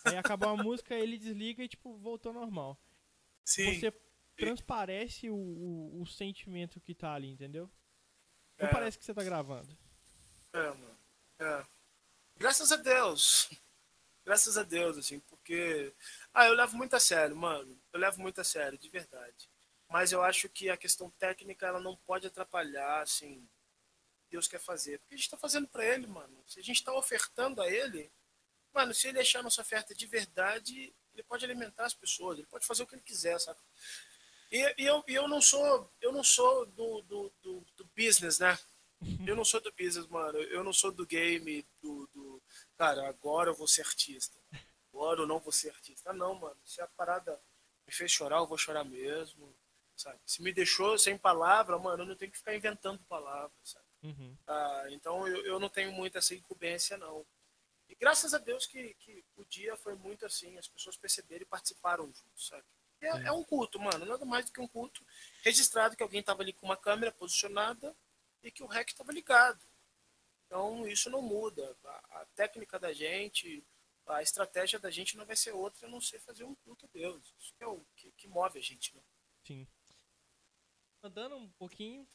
[0.03, 2.77] Aí acabou a música, ele desliga e, tipo, voltou normal.
[3.45, 3.79] Sim.
[3.79, 3.93] Você
[4.35, 7.71] transparece o, o, o sentimento que tá ali, entendeu?
[8.59, 8.71] Não é.
[8.71, 9.77] parece que você tá gravando.
[10.51, 10.99] É, mano.
[11.39, 11.65] É.
[12.35, 13.49] Graças a Deus.
[14.25, 15.93] Graças a Deus, assim, porque.
[16.33, 17.79] Ah, eu levo muito a sério, mano.
[17.93, 19.49] Eu levo muito a sério, de verdade.
[19.89, 23.47] Mas eu acho que a questão técnica, ela não pode atrapalhar, assim,
[24.29, 24.99] Deus quer fazer.
[24.99, 26.43] Porque a gente tá fazendo para ele, mano.
[26.47, 28.11] Se a gente tá ofertando a ele,
[28.75, 32.65] Mano, se ele achar nossa oferta de verdade, ele pode alimentar as pessoas, ele pode
[32.65, 33.57] fazer o que ele quiser, sabe?
[34.51, 38.37] E, e eu, e eu não sou, eu não sou do, do, do, do, business,
[38.37, 38.59] né?
[39.25, 40.37] Eu não sou do business, mano.
[40.39, 42.43] Eu não sou do game, do, do.
[42.77, 44.37] Cara, agora eu vou ser artista.
[44.89, 46.09] Agora eu não vou ser artista.
[46.09, 46.59] Ah, não, mano.
[46.65, 47.39] Se a parada
[47.87, 49.55] me fez chorar, eu vou chorar mesmo.
[49.95, 50.19] Sabe?
[50.25, 53.84] Se me deixou sem palavra, mano, eu não tenho que ficar inventando palavras, sabe?
[54.05, 54.37] Uhum.
[54.45, 57.25] Ah, então eu, eu não tenho muito essa incumbência, não.
[57.89, 61.45] E graças a Deus que, que o dia foi muito assim, as pessoas perceberam e
[61.45, 62.65] participaram juntos, sabe?
[63.01, 65.05] É, é, um culto, mano, nada mais do que um culto
[65.43, 67.95] registrado que alguém estava ali com uma câmera posicionada
[68.41, 69.63] e que o REC estava ligado.
[70.45, 71.75] Então isso não muda.
[71.83, 73.63] A, a, técnica da gente,
[74.07, 76.89] a estratégia da gente não vai ser outra a não ser fazer um culto a
[76.93, 77.33] Deus.
[77.39, 79.01] Isso que é o que, que move a gente, né?
[79.43, 79.67] Sim.
[81.03, 82.07] Andando um pouquinho.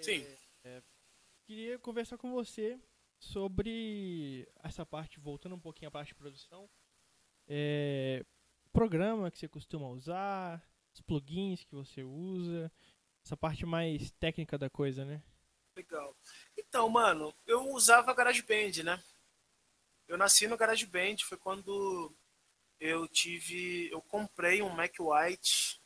[0.00, 0.24] Sim.
[0.64, 0.82] É, é,
[1.48, 2.78] queria conversar com você
[3.18, 6.68] sobre essa parte, voltando um pouquinho à parte de produção,
[7.46, 8.22] é,
[8.70, 12.70] programa que você costuma usar, os plugins que você usa,
[13.24, 15.22] essa parte mais técnica da coisa, né?
[15.74, 16.14] Legal.
[16.54, 19.02] Então, mano, eu usava GarageBand, né?
[20.06, 22.12] Eu nasci no GarageBand, foi quando
[22.78, 25.80] eu tive, eu comprei um Mac White.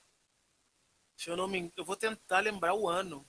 [1.17, 3.25] Se eu não me, eu vou tentar lembrar o ano.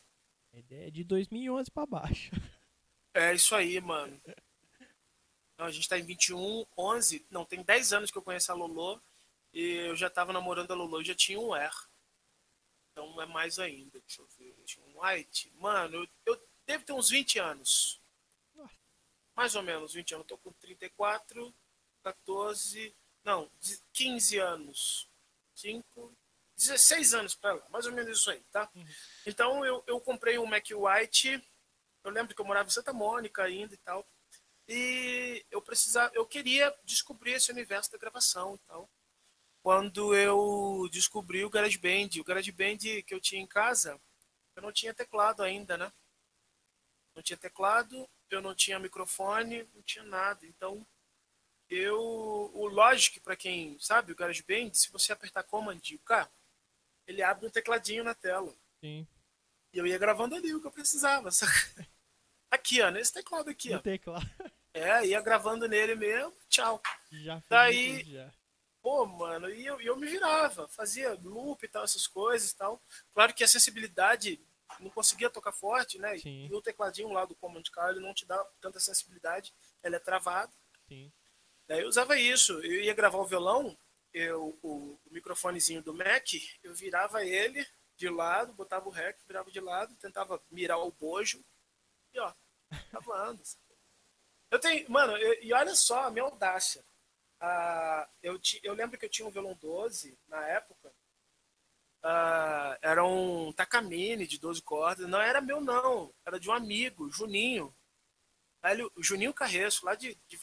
[0.54, 2.32] Ideia é de 2011 para baixo.
[3.16, 4.20] É isso aí, mano.
[5.54, 7.24] Então, a gente tá em 21, 11.
[7.30, 9.00] Não, tem 10 anos que eu conheço a Lolo.
[9.54, 11.72] E eu já tava namorando a Lolo e já tinha um Air.
[12.92, 14.00] Então é mais ainda.
[14.00, 14.56] Deixa eu ver.
[14.66, 15.52] Tinha um White.
[15.60, 18.02] Mano, eu, eu devo ter uns 20 anos.
[19.36, 20.26] Mais ou menos 20 anos.
[20.28, 21.54] Eu tô com 34,
[22.02, 22.96] 14.
[23.24, 23.48] Não,
[23.94, 25.08] 15 anos.
[25.54, 26.18] 5,
[26.66, 28.70] 16 anos para lá, mais ou menos isso aí, tá?
[28.76, 28.86] Uhum.
[29.26, 31.44] Então eu, eu comprei um Mac White,
[32.04, 34.08] eu lembro que eu morava em Santa Mônica ainda e tal,
[34.68, 38.90] e eu precisava, eu queria descobrir esse universo da gravação e tal.
[39.62, 44.00] Quando eu descobri o GarageBand, o GarageBand que eu tinha em casa,
[44.56, 45.92] eu não tinha teclado ainda, né?
[47.16, 50.46] Não tinha teclado, eu não tinha microfone, não tinha nada.
[50.46, 50.86] Então,
[51.70, 51.98] eu
[52.54, 56.30] o Logic, para quem sabe, o GarageBand, se você apertar Command o K,
[57.08, 58.54] ele abre um tecladinho na tela.
[58.80, 59.08] Sim.
[59.72, 61.30] E eu ia gravando ali o que eu precisava.
[62.52, 63.80] Aqui, ó, nesse teclado aqui, no ó.
[63.80, 64.30] teclado.
[64.76, 66.80] É, ia gravando nele mesmo, tchau.
[67.12, 68.32] Já Daí, já.
[68.80, 72.80] pô, mano, e eu, eu me virava, fazia loop e tal, essas coisas e tal.
[73.12, 74.40] Claro que a sensibilidade
[74.80, 76.18] não conseguia tocar forte, né?
[76.20, 76.48] Sim.
[76.48, 79.52] E o tecladinho lá do Command Car, ele não te dá tanta sensibilidade,
[79.84, 80.54] ele é travado.
[80.88, 81.12] Sim.
[81.68, 83.76] Daí eu usava isso, eu ia gravar o violão,
[84.14, 86.28] eu, o, o microfonezinho do Mac,
[86.64, 91.44] eu virava ele de lado, botava o rec, virava de lado, tentava mirar o bojo
[92.14, 92.34] e ó,
[92.92, 93.42] gravando.
[94.52, 96.84] eu tenho, mano, eu, e olha só a minha audácia.
[97.40, 100.94] Ah, eu, ti, eu lembro que eu tinha um violão 12 na época,
[102.04, 105.08] Uh, era um Takamine de 12 cordas.
[105.08, 106.14] Não era meu, não.
[106.26, 107.74] Era de um amigo, Juninho.
[108.62, 110.38] Ele, Juninho Carreço, lá de, de.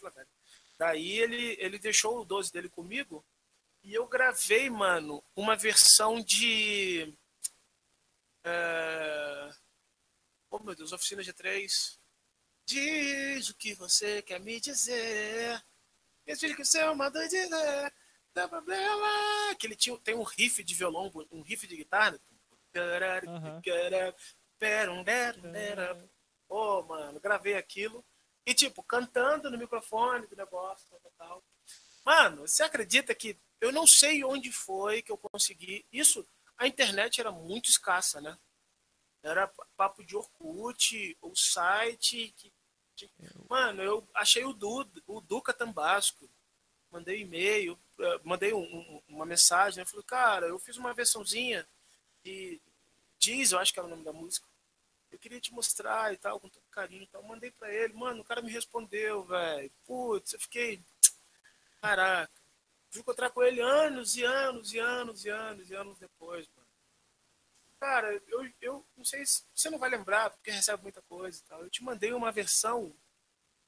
[0.78, 3.22] Daí ele, ele deixou o 12 dele comigo
[3.82, 7.14] e eu gravei, mano, uma versão de.
[8.44, 9.54] Uh,
[10.50, 11.98] oh, meu Deus, Oficina G3.
[12.66, 15.62] Diz o que você quer me dizer.
[16.26, 17.92] Diz que você é uma doideira
[18.34, 19.54] dá problema.
[19.58, 22.20] Que ele tinha, tem um riff de violão, um riff de guitarra.
[23.26, 23.60] Uhum.
[26.48, 28.04] Oh, mano, gravei aquilo.
[28.46, 31.44] E, tipo, cantando no microfone do negócio, tal, tal.
[32.04, 35.84] Mano, você acredita que eu não sei onde foi que eu consegui.
[35.92, 38.36] Isso, a internet era muito escassa, né?
[39.22, 42.34] Era papo de Orkut, o site.
[42.36, 42.52] Que...
[43.48, 46.28] Mano, eu achei o, du, o Duca Tambasco.
[46.90, 47.78] Mandei e-mail,
[48.24, 49.84] mandei um, um, uma mensagem, né?
[49.84, 51.66] Falei, cara, eu fiz uma versãozinha
[52.24, 52.60] de
[53.20, 54.46] Diz, eu acho que era o nome da música.
[55.12, 57.22] Eu queria te mostrar e tal, com todo carinho e tal.
[57.22, 59.70] Mandei pra ele, mano, o cara me respondeu, velho.
[59.84, 60.82] Putz, eu fiquei.
[61.82, 62.39] Caraca.
[62.90, 66.68] Fui encontrar com ele anos e anos e anos e anos e anos depois, mano.
[67.78, 71.42] Cara, eu, eu não sei se você não vai lembrar, porque recebe muita coisa e
[71.44, 71.62] tal.
[71.62, 72.94] Eu te mandei uma versão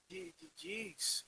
[0.08, 1.24] de, de Diz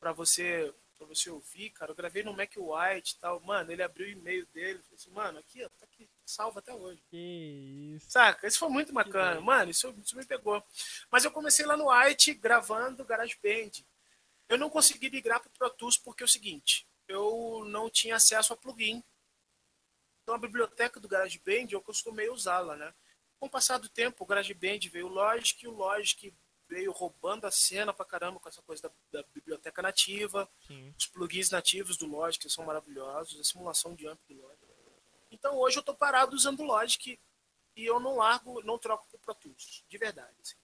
[0.00, 1.90] pra você pra você ouvir, cara.
[1.90, 3.40] Eu gravei no Mac White e tal.
[3.40, 4.80] Mano, ele abriu o e-mail dele.
[4.82, 7.02] Falei assim, mano, aqui, ó, tá aqui, salva até hoje.
[7.10, 8.10] Que isso.
[8.10, 8.46] Saca?
[8.46, 9.40] Isso foi muito bacana.
[9.40, 10.62] Mano, isso, isso me pegou.
[11.10, 13.84] Mas eu comecei lá no White gravando GarageBand.
[14.48, 18.52] Eu não consegui migrar pro Pro Tools porque é o seguinte, eu não tinha acesso
[18.52, 19.02] a plugin.
[20.22, 22.94] Então a biblioteca do GarageBand eu costumei usá-la, né?
[23.38, 26.32] Com o passar do tempo, o GarageBand veio o Logic, o Logic
[26.68, 30.94] veio roubando a cena pra caramba com essa coisa da, da biblioteca nativa, Sim.
[30.96, 34.62] os plugins nativos do Logic são maravilhosos, a simulação de amp do Logic.
[35.30, 37.18] Então hoje eu tô parado usando o Logic
[37.74, 40.34] e eu não largo, não troco pro Pro Tools, de verdade.
[40.40, 40.56] Assim.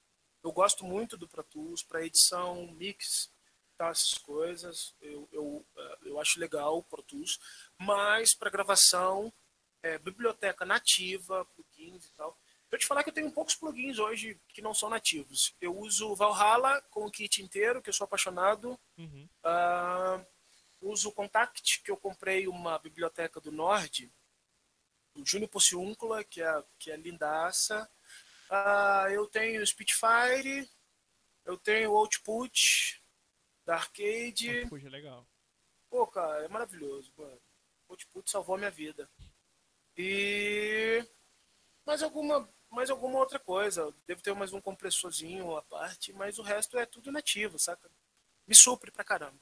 [0.42, 3.30] Eu gosto muito do Pro Tools para edição, mix,
[3.78, 4.94] tá, essas coisas.
[5.00, 7.38] Eu, eu, eh, eu acho legal o Pro Tools,
[7.78, 9.32] mas para gravação,
[9.82, 12.36] é, biblioteca nativa, plugins e tal,
[12.70, 15.54] eu te falar que eu tenho poucos plugins hoje que não são nativos.
[15.60, 18.78] Eu uso Valhalla com o kit inteiro, que eu sou apaixonado.
[18.98, 19.28] Uhum.
[19.42, 20.26] Uh,
[20.82, 24.12] uso o Contact, que eu comprei uma biblioteca do Nord,
[25.14, 27.88] do Júnior Pociúncula, que é, que é lindaça.
[28.50, 30.68] Uh, eu tenho Spitfire,
[31.46, 32.97] eu tenho Output
[33.68, 34.60] da Arcade.
[34.60, 35.28] Output é legal.
[35.90, 37.38] Pô, cara, é maravilhoso, mano.
[37.90, 39.10] Output salvou a minha vida.
[39.94, 41.04] E
[41.84, 43.94] mais alguma mais alguma outra coisa.
[44.06, 47.90] Devo ter mais um compressorzinho à parte, mas o resto é tudo nativo, saca?
[48.46, 49.38] Me supre pra caramba.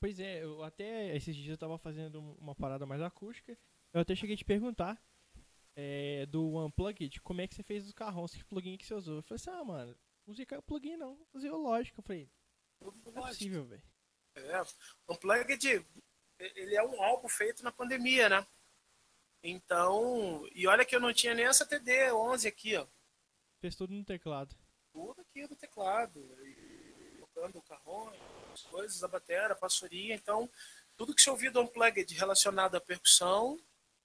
[0.00, 3.56] Pois é, eu até esses dias eu tava fazendo uma parada mais acústica.
[3.92, 5.00] Eu até cheguei a te perguntar
[5.76, 9.18] é, do Unplugged, como é que você fez os carrões, que plugin que você usou.
[9.18, 11.96] Eu falei assim, ah, mano, não usei plugin não, usei o Logic.
[11.96, 12.28] Eu falei,
[12.80, 13.82] não é possível, velho.
[14.34, 14.62] É,
[15.08, 15.86] Unplugged,
[16.38, 18.46] ele é um álbum feito na pandemia, né?
[19.42, 22.86] Então, e olha que eu não tinha nem essa TD11 aqui, ó.
[23.60, 24.54] Fez tudo no teclado.
[24.92, 26.20] Tudo aqui no teclado.
[27.18, 28.12] tocando o carrão,
[28.52, 30.14] as coisas, a bateria, a passoria.
[30.14, 30.50] Então,
[30.96, 33.60] tudo que você ouviu do Unplugged relacionado à percussão,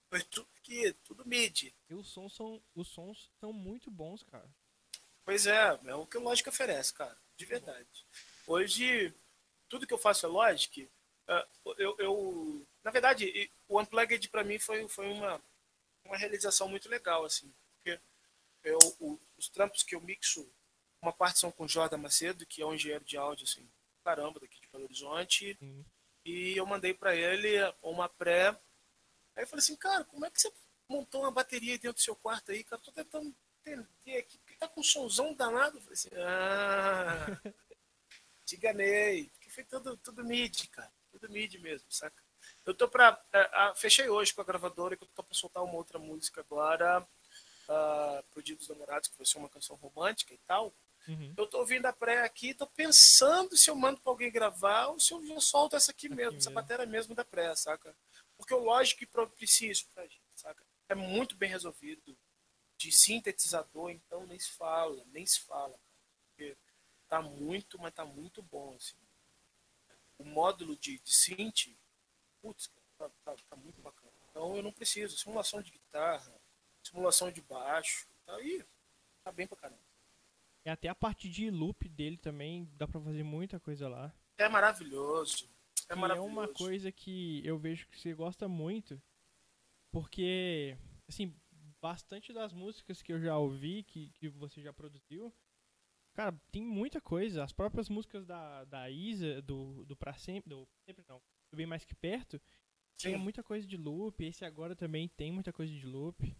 [0.08, 1.74] foi tudo aqui, tudo MIDI.
[1.88, 4.48] E os sons são, os sons são muito bons, cara.
[5.24, 7.16] Pois é, é o que o Logic oferece, cara.
[7.36, 8.06] De verdade.
[8.46, 9.14] Hoje,
[9.68, 10.88] tudo que eu faço é Logic.
[11.26, 15.40] Uh, eu, eu, na verdade, o Unplugged para mim foi, foi uma,
[16.04, 17.52] uma realização muito legal, assim.
[17.76, 17.98] Porque
[18.62, 18.78] eu,
[19.38, 20.46] os trampos que eu mixo,
[21.00, 23.68] uma parte são com Jordan Macedo, que é um engenheiro de áudio, assim,
[24.02, 25.56] caramba, daqui de Belo Horizonte.
[25.60, 25.84] Uhum.
[26.24, 28.48] E eu mandei para ele uma pré.
[29.36, 30.52] Aí eu falei assim, cara, como é que você
[30.88, 32.80] montou uma bateria dentro do seu quarto aí, cara?
[32.80, 35.76] Tô tentando entender aqui, porque tá com um somzão danado.
[35.76, 37.26] Eu falei assim, ah,
[38.44, 39.28] te enganei.
[39.30, 40.92] Porque foi tudo, tudo mid, cara.
[41.10, 42.22] Tudo mid mesmo, saca?
[42.64, 43.12] Eu tô pra.
[43.12, 47.06] Uh, fechei hoje com a gravadora que eu tô pra soltar uma outra música agora.
[47.66, 50.74] Uh, pro Dia dos Namorados, que vai ser uma canção romântica e tal.
[51.08, 51.34] Uhum.
[51.36, 55.00] Eu tô ouvindo a pré aqui, tô pensando se eu mando pra alguém gravar ou
[55.00, 57.94] se eu já solto essa aqui mesmo, essa bateria mesmo da pré, saca?
[58.36, 60.64] Porque o lógico que propicia isso pra gente, saca?
[60.88, 62.16] É muito bem resolvido.
[62.76, 65.78] De sintetizador, então nem se fala, nem se fala.
[66.28, 66.56] Porque
[67.14, 68.96] tá muito, mas tá muito bom, assim.
[70.18, 71.76] O módulo de, de synth,
[72.42, 74.12] putz, tá, tá, tá muito bacana.
[74.30, 75.16] Então eu não preciso.
[75.16, 76.34] Simulação de guitarra,
[76.82, 78.64] simulação de baixo, tá aí,
[79.22, 79.80] tá bem pra caramba.
[80.64, 84.12] E até a parte de loop dele também dá pra fazer muita coisa lá.
[84.36, 85.48] É maravilhoso.
[85.88, 86.28] É, maravilhoso.
[86.28, 89.00] é uma coisa que eu vejo que você gosta muito,
[89.92, 91.38] porque, assim,
[91.80, 95.32] bastante das músicas que eu já ouvi, que, que você já produziu,
[96.14, 97.44] cara, tem muita coisa.
[97.44, 101.66] As próprias músicas da, da Isa, do, do Pra Sempre, do Sempre não, do Bem
[101.66, 102.40] Mais Que Perto,
[102.96, 103.08] Sim.
[103.08, 104.24] tinha muita coisa de loop.
[104.24, 106.34] Esse agora também tem muita coisa de loop.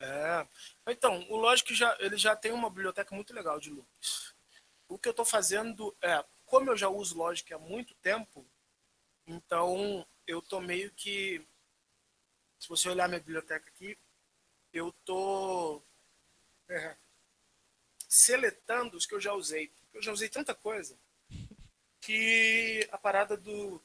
[0.00, 0.46] É.
[0.88, 4.34] Então, o Logic já, ele já tem uma biblioteca muito legal de loops.
[4.88, 8.44] O que eu estou fazendo é, como eu já uso Logic há muito tempo,
[9.26, 11.46] então eu tô meio que,
[12.58, 13.96] se você olhar minha biblioteca aqui,
[14.72, 15.82] eu tô
[16.68, 16.96] é,
[18.10, 19.70] seletando os que eu já usei.
[19.94, 20.98] Eu já usei tanta coisa
[22.00, 23.80] que a parada do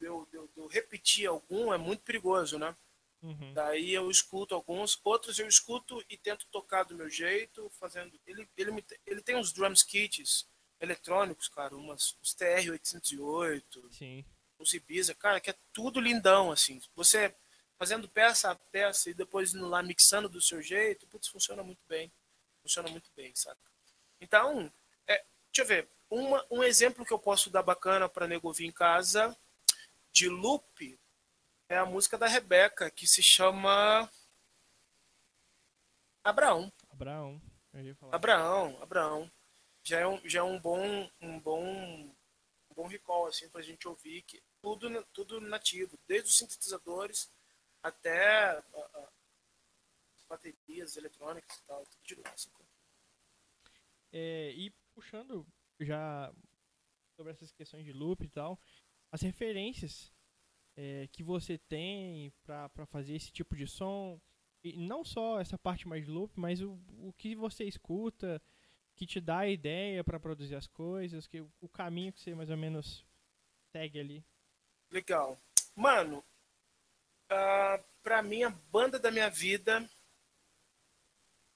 [0.00, 2.74] eu, eu, eu repetir algum é muito perigoso, né?
[3.22, 3.52] Uhum.
[3.52, 8.18] Daí eu escuto alguns, outros eu escuto e tento tocar do meu jeito, fazendo.
[8.26, 10.48] Ele, ele, me, ele tem uns drums kits
[10.80, 14.24] eletrônicos, cara, umas, uns TR-808, Sim.
[14.58, 16.80] uns Ibiza, cara, que é tudo lindão, assim.
[16.96, 17.34] Você
[17.78, 21.82] fazendo peça a peça e depois indo lá mixando do seu jeito, putz, funciona muito
[21.86, 22.10] bem.
[22.62, 23.60] Funciona muito bem, saca?
[24.20, 24.72] Então,
[25.06, 25.88] é, deixa eu ver.
[26.10, 29.36] Uma, um exemplo que eu posso dar bacana para nego ouvir em casa
[30.12, 30.98] de loop
[31.68, 34.10] é a música da Rebeca, que se chama
[36.24, 36.72] Abraão.
[36.90, 37.40] Abraão.
[38.12, 39.32] Abraão, Abraão.
[39.82, 43.88] Já é um, já é um bom um bom um bom recall assim pra gente
[43.88, 47.30] ouvir que tudo tudo nativo, desde os sintetizadores
[47.82, 49.08] até a, a,
[50.30, 52.50] baterias eletrônicas e tal, tudo de assim.
[54.12, 55.44] é, e puxando
[55.80, 56.32] já
[57.16, 58.58] sobre essas questões de loop e tal,
[59.10, 60.12] as referências
[60.76, 64.20] é, que você tem para fazer esse tipo de som.
[64.62, 68.40] E não só essa parte mais loop, mas o, o que você escuta,
[68.94, 72.50] que te dá a ideia para produzir as coisas, que o caminho que você mais
[72.50, 73.06] ou menos
[73.72, 74.24] segue ali.
[74.90, 75.38] Legal.
[75.74, 76.22] Mano,
[77.32, 79.88] uh, pra mim a banda da minha vida,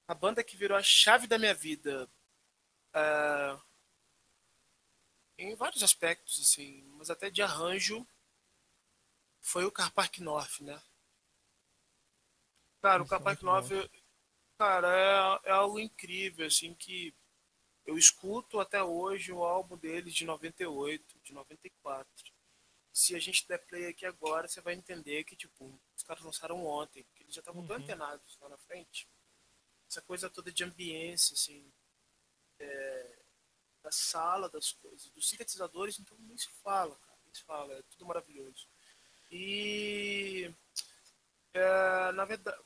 [0.06, 2.10] a banda que virou a chave da minha vida,
[2.94, 3.62] uh,
[5.38, 8.06] em vários aspectos, assim, mas até de arranjo,
[9.40, 10.80] foi o Car Park North, né?
[12.80, 13.70] Cara, o Car Park North,
[14.58, 17.14] cara, é, é algo incrível, assim, que
[17.84, 22.08] eu escuto até hoje o álbum deles de 98, de 94.
[22.92, 26.64] Se a gente der play aqui agora, você vai entender que, tipo, os caras lançaram
[26.64, 27.66] ontem, que eles já estavam uhum.
[27.66, 29.08] tão antenados lá na frente.
[29.94, 31.72] Essa coisa toda de ambiência, assim,
[32.58, 33.16] é,
[33.80, 37.82] da sala das coisas, dos sintetizadores, então nem se fala, cara, nem se fala, é
[37.82, 38.66] tudo maravilhoso.
[39.30, 40.52] E
[41.52, 42.60] é, na verdade,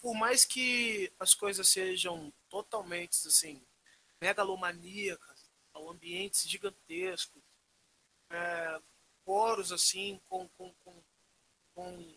[0.00, 3.64] por mais que as coisas sejam totalmente assim
[4.20, 7.44] megalomaníacas, ambientes gigantescos,
[8.28, 8.82] é,
[9.24, 11.00] poros assim com, com, com,
[11.74, 12.16] com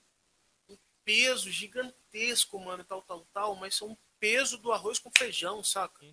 [1.05, 6.05] peso gigantesco, mano, tal, tal, tal, mas são peso do arroz com feijão, saca?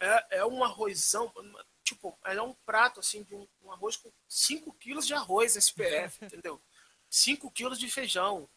[0.00, 1.32] É, é um arrozão,
[1.82, 6.22] tipo, é um prato assim de um, um arroz com 5 quilos de arroz SPF,
[6.24, 6.60] entendeu?
[7.10, 8.48] 5 quilos de feijão.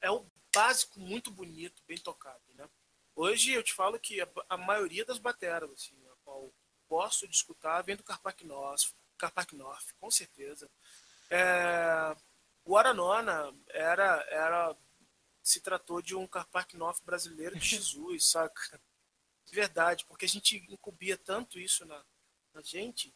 [0.00, 2.68] É o básico muito bonito, bem tocado, né?
[3.14, 6.52] Hoje eu te falo que a, a maioria das bateras, assim, a qual
[6.88, 10.70] gosto de escutar, vem do Carpac North, com certeza.
[11.30, 12.16] É,
[12.64, 14.76] o Aranona era, era,
[15.46, 18.80] se tratou de um Carpac North brasileiro de Jesus, saca?
[19.44, 22.04] De verdade, porque a gente incubia tanto isso na,
[22.52, 23.14] na gente,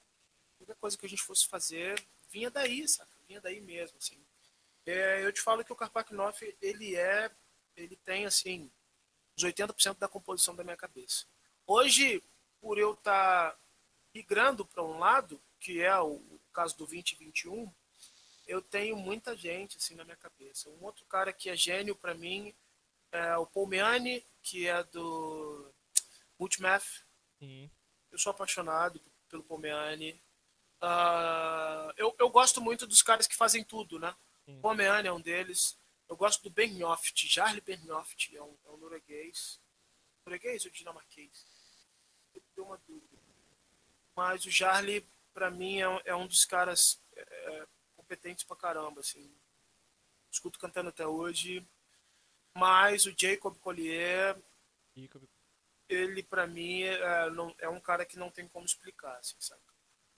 [0.56, 2.00] qualquer coisa que a gente fosse fazer
[2.30, 3.10] vinha daí, saca?
[3.26, 4.24] Vinha daí mesmo, assim.
[4.86, 7.30] É, eu te falo que o Karpaknov, ele é
[7.76, 8.70] ele tem, assim,
[9.36, 11.26] os 80% da composição da minha cabeça.
[11.66, 12.22] Hoje,
[12.60, 13.58] por eu estar tá
[14.14, 16.20] migrando para um lado, que é o
[16.52, 17.72] caso do 2021,
[18.50, 20.68] eu tenho muita gente assim na minha cabeça.
[20.70, 22.52] Um outro cara que é gênio para mim
[23.12, 25.72] é o Paul Meani, que é do
[26.36, 27.04] Multimath.
[27.38, 27.70] Sim.
[28.10, 30.20] Eu sou apaixonado pelo Paul Meani.
[30.82, 34.12] Uh, eu, eu gosto muito dos caras que fazem tudo, né?
[34.44, 34.60] Sim.
[34.60, 35.78] Paul Meani é um deles.
[36.08, 39.60] Eu gosto do Benioft, Jarle Benioft, é um, é um norueguês.
[40.26, 41.46] Norueguês ou dinamarquês?
[42.34, 43.16] Eu tenho uma dúvida.
[44.16, 47.66] Mas o Jarle, para mim, é, é, um dos caras é,
[48.10, 49.32] competentes pra caramba, assim.
[50.30, 51.64] Escuto cantando até hoje.
[52.52, 54.36] Mas o Jacob Collier,
[54.96, 55.22] Jacob.
[55.88, 59.62] ele para mim é, não, é, um cara que não tem como explicar, assim, sabe?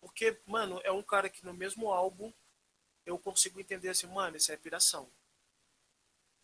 [0.01, 2.32] Porque, mano, é um cara que no mesmo álbum
[3.05, 5.11] eu consigo entender assim, mano, isso é piração.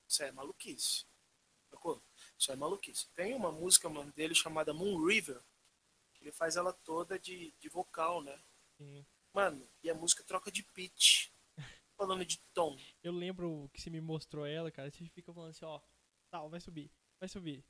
[0.06, 1.06] Isso é maluquice.
[1.70, 2.02] Sacou?
[2.38, 3.08] Isso é maluquice.
[3.14, 5.40] Tem uma música, mano, dele chamada Moon River,
[6.14, 8.38] que ele faz ela toda de, de vocal, né?
[8.76, 9.06] Sim.
[9.32, 11.30] Mano, e a música troca de pitch
[11.98, 12.78] falando de tom.
[13.02, 14.90] Eu lembro que você me mostrou ela, cara.
[14.90, 15.80] Você fica falando assim, ó.
[16.30, 17.64] Tal, vai subir, vai subir,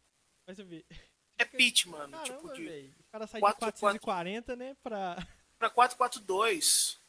[0.47, 0.87] vai subir.
[1.41, 2.11] É pitch, mano.
[2.11, 2.65] Caramba, tipo de.
[2.65, 2.97] Véio.
[2.99, 4.57] O cara sai 4, de 440, 4...
[4.57, 4.77] né?
[4.83, 5.15] Pra.
[5.57, 7.01] Pra 442.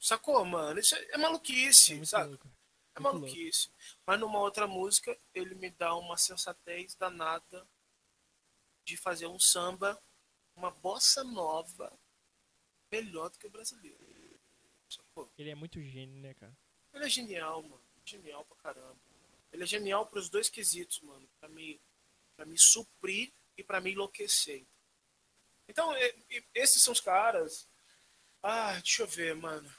[0.00, 0.80] Sacou, mano?
[0.80, 2.30] Isso é, é maluquice, é sabe?
[2.30, 2.48] Louco.
[2.96, 3.68] É muito maluquice.
[3.68, 4.02] Louco.
[4.04, 7.64] Mas numa outra música, ele me dá uma sensatez danada
[8.84, 9.96] de fazer um samba,
[10.56, 11.92] uma bossa nova,
[12.90, 14.07] melhor do que o brasileiro.
[15.36, 16.56] Ele é muito gênio, né, cara?
[16.92, 17.82] Ele é genial, mano.
[18.04, 18.96] Genial pra caramba.
[19.52, 21.28] Ele é genial pros dois quesitos, mano.
[21.38, 21.80] Pra me,
[22.36, 24.64] pra me suprir e pra me enlouquecer.
[25.68, 25.92] Então,
[26.54, 27.68] esses são os caras.
[28.42, 29.70] Ah, deixa eu ver, mano.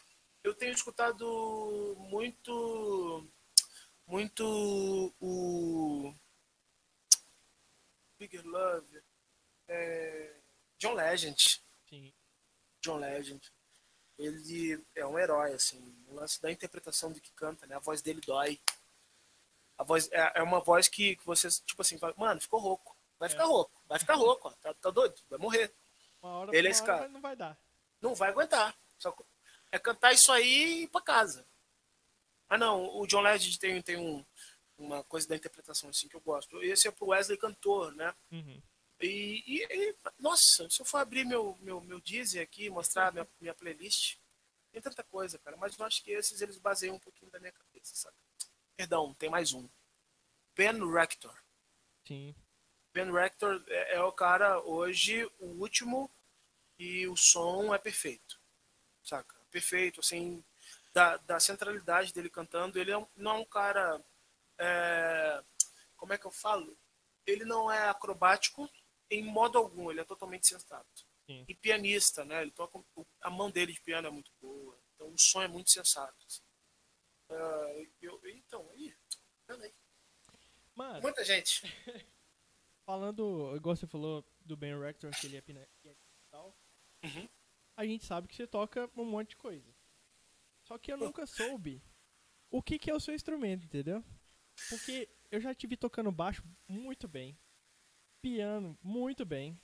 [0.43, 3.27] Eu tenho escutado muito.
[4.05, 6.13] Muito o.
[8.17, 9.01] Bigger Love.
[9.67, 10.35] É,
[10.77, 11.61] John Legend.
[11.89, 12.13] Sim.
[12.81, 13.51] John Legend
[14.19, 15.81] ele é um herói, assim.
[16.09, 17.75] O lance da interpretação do que canta, né?
[17.75, 18.59] A voz dele dói.
[19.77, 22.95] A voz é, é uma voz que, que você, tipo assim, fala, mano, ficou rouco.
[23.17, 23.29] Vai é.
[23.31, 24.51] ficar rouco, vai ficar rouco, ó.
[24.61, 25.73] Tá, tá doido, vai morrer.
[26.21, 27.07] Uma hora, ele é esse cara.
[27.07, 27.57] não vai dar.
[28.01, 28.75] Não vai aguentar.
[28.97, 29.15] Só
[29.71, 31.45] é cantar isso aí e ir pra casa.
[32.49, 34.25] Ah, não, o John Legend tem, tem um,
[34.77, 36.61] uma coisa da interpretação assim que eu gosto.
[36.63, 38.13] Esse é pro Wesley Cantor, né?
[38.31, 38.61] Uhum.
[39.01, 43.27] E, e, e, nossa, se eu for abrir meu, meu, meu Deezer aqui, mostrar minha,
[43.39, 44.17] minha playlist,
[44.71, 45.55] tem tanta coisa, cara.
[45.57, 48.15] Mas eu acho que esses eles baseiam um pouquinho da minha cabeça, sabe?
[48.75, 49.67] Perdão, tem mais um.
[50.55, 51.37] Ben Rector.
[52.05, 52.35] Sim.
[52.93, 56.11] Ben Rector é, é, o cara hoje, o último,
[56.77, 58.39] e o som é perfeito.
[59.03, 59.35] Saca?
[59.51, 60.43] Perfeito, assim,
[60.93, 62.79] da, da centralidade dele cantando.
[62.79, 64.03] Ele é, não é um cara.
[64.57, 65.43] É,
[65.95, 66.77] como é que eu falo?
[67.25, 68.69] Ele não é acrobático,
[69.09, 71.05] em modo algum, ele é totalmente sensato.
[71.25, 71.45] Sim.
[71.47, 72.41] E pianista, né?
[72.41, 72.83] Ele toca,
[73.21, 76.15] a mão dele de piano é muito boa, então o som é muito sensato.
[76.25, 76.41] Assim.
[77.29, 78.95] Uh, eu, então, aí,
[79.47, 79.73] aí.
[80.75, 81.61] Mano, Muita gente.
[82.89, 86.57] falando, igual você falou do Ben Rector, que ele é pianista e tal,
[87.03, 87.29] uhum.
[87.77, 89.71] a gente sabe que você toca um monte de coisa.
[90.63, 91.83] Só que eu nunca soube
[92.49, 94.03] o que, que é o seu instrumento, entendeu?
[94.69, 97.37] Porque eu já tive tocando baixo muito bem
[98.21, 99.59] piano muito bem.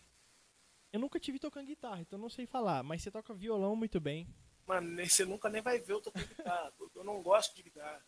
[0.91, 4.27] Eu nunca tive tocando guitarra, então não sei falar, mas você toca violão muito bem.
[4.65, 6.73] Mano, você nunca nem vai ver eu tocando guitarra.
[6.95, 8.03] Eu não gosto de guitarra.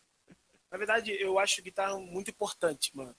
[0.72, 3.16] Na verdade, eu acho guitarra muito importante, mano.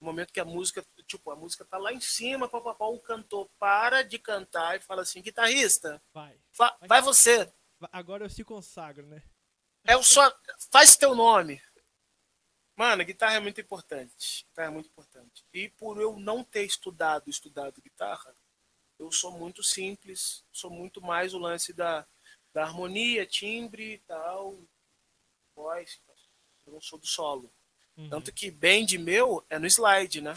[0.00, 3.48] No momento que a música, tipo, a música tá lá em cima, papapá, o cantor
[3.58, 7.50] para de cantar e fala assim, guitarrista, vai, vai, vai você.
[7.92, 9.22] Agora eu se consagro, né?
[9.84, 10.34] É o só,
[10.70, 11.62] faz teu nome.
[12.76, 14.44] Mano, guitarra é muito importante.
[14.48, 15.44] Guitarra é muito importante.
[15.52, 18.34] E por eu não ter estudado, estudado guitarra,
[18.98, 22.06] eu sou muito simples, sou muito mais o lance da,
[22.52, 24.58] da harmonia, timbre e tal,
[25.54, 26.00] voz.
[26.66, 27.50] Eu não sou do solo.
[27.96, 28.10] Uhum.
[28.10, 30.34] Tanto que bend meu é no slide, né?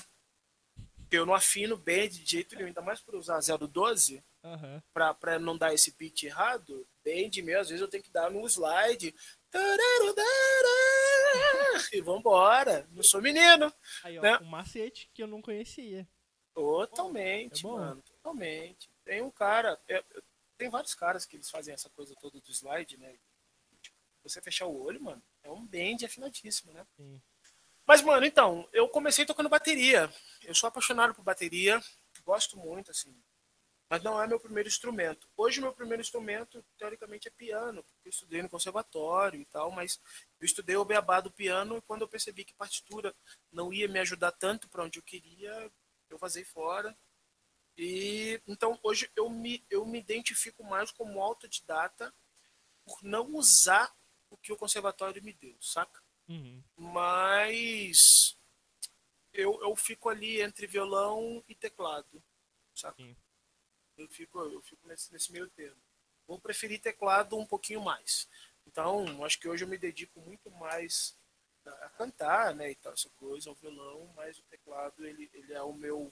[1.12, 4.82] Eu não afino bend de jeito nenhum, ainda mais por usar 012, uhum.
[4.94, 6.88] pra, pra não dar esse beat errado.
[7.04, 9.14] Bend meu, às vezes eu tenho que dar no slide.
[11.94, 12.88] e vambora.
[12.92, 13.74] Não sou menino.
[14.04, 14.38] Aí, ó, né?
[14.40, 16.08] um macete que eu não conhecia.
[16.54, 18.02] Totalmente, é mano.
[18.02, 18.90] Totalmente.
[19.06, 19.80] Tem um cara.
[19.88, 20.04] É,
[20.58, 23.16] tem vários caras que eles fazem essa coisa toda do slide, né?
[23.82, 26.86] Tipo, você fechar o olho, mano, é um bend afinadíssimo, né?
[26.98, 27.22] Sim.
[27.86, 30.14] Mas, mano, então, eu comecei tocando bateria.
[30.44, 31.82] Eu sou apaixonado por bateria.
[32.24, 33.16] Gosto muito, assim.
[33.90, 35.28] Mas não é meu primeiro instrumento.
[35.36, 40.00] Hoje, meu primeiro instrumento, teoricamente, é piano, porque eu estudei no conservatório e tal, mas
[40.40, 43.16] eu estudei o beabá do piano e quando eu percebi que partitura
[43.52, 45.72] não ia me ajudar tanto para onde eu queria,
[46.08, 46.96] eu vazei fora.
[47.76, 52.14] E então hoje eu me, eu me identifico mais como autodidata
[52.86, 53.92] por não usar
[54.30, 56.00] o que o conservatório me deu, saca?
[56.28, 56.64] Uhum.
[56.76, 58.38] Mas
[59.34, 62.24] eu, eu fico ali entre violão e teclado,
[62.76, 63.02] saca?
[63.02, 63.16] Sim.
[64.00, 65.82] Eu fico, eu fico nesse, nesse meio termo.
[66.28, 68.28] Vou preferir teclado um pouquinho mais.
[68.66, 71.18] Então, acho que hoje eu me dedico muito mais
[71.66, 75.62] a cantar, né, e tal, essa coisa, ao violão, mas o teclado, ele, ele é
[75.62, 76.12] o meu,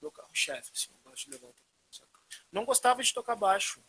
[0.00, 2.20] meu carro-chefe, assim, eu gosto de levar o teclado, saca?
[2.50, 3.82] Não gostava de tocar baixo.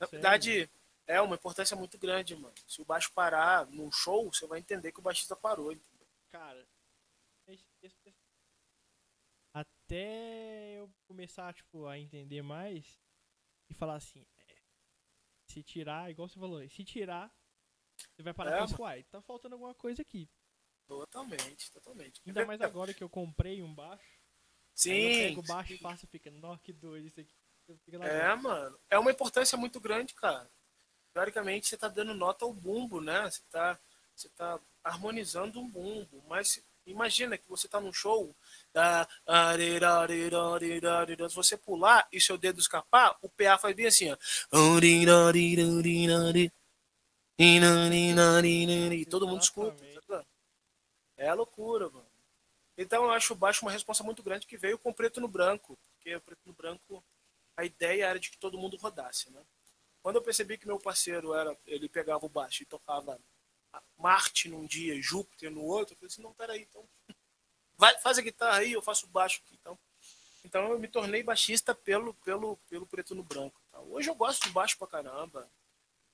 [0.00, 0.10] Na Sério?
[0.10, 0.70] verdade,
[1.06, 2.54] é uma importância muito grande, mano.
[2.66, 6.06] Se o baixo parar num show, você vai entender que o baixista parou, entendeu?
[6.30, 6.66] Cara,
[7.46, 7.64] esse-
[9.92, 12.98] até eu começar, tipo, a entender mais
[13.68, 14.56] e falar assim, é,
[15.46, 17.30] se tirar, igual você falou, se tirar,
[18.14, 20.30] você vai parar É, pensar, uai, tá faltando alguma coisa aqui.
[20.86, 22.22] Totalmente, totalmente.
[22.26, 24.02] Ainda mais agora que eu comprei um baixo,
[24.86, 25.18] aí eu Sim.
[25.28, 25.74] pego o baixo sim.
[25.74, 27.34] e faço fica, nó, que doido isso aqui.
[27.68, 28.42] É, dentro.
[28.42, 28.78] mano.
[28.88, 30.50] É uma importância muito grande, cara.
[31.12, 33.30] Teoricamente, você tá dando nota ao bumbo, né?
[33.30, 33.78] Você tá,
[34.16, 36.22] você tá harmonizando um bumbo.
[36.26, 38.34] Mas imagina que você tá num show,
[41.28, 44.16] se você pular e seu dedo escapar, o PA faz bem assim, ó.
[48.94, 49.76] E todo mundo escuta.
[50.06, 50.26] Sabe?
[51.16, 52.06] É loucura, mano.
[52.76, 55.28] Então eu acho o baixo uma responsa muito grande que veio com o preto no
[55.28, 55.78] branco.
[55.94, 57.04] Porque o preto no branco,
[57.56, 59.40] a ideia era de que todo mundo rodasse, né?
[60.02, 63.20] Quando eu percebi que meu parceiro era, ele pegava o baixo e tocava
[63.96, 66.88] Marte num dia, Júpiter no outro, eu falei assim, não, peraí, então.
[67.76, 69.78] Vai, faz a guitarra aí, eu faço baixo aqui, então.
[70.44, 73.60] Então eu me tornei baixista pelo, pelo, pelo preto no branco.
[73.70, 73.80] tá?
[73.80, 75.48] Hoje eu gosto de baixo pra caramba.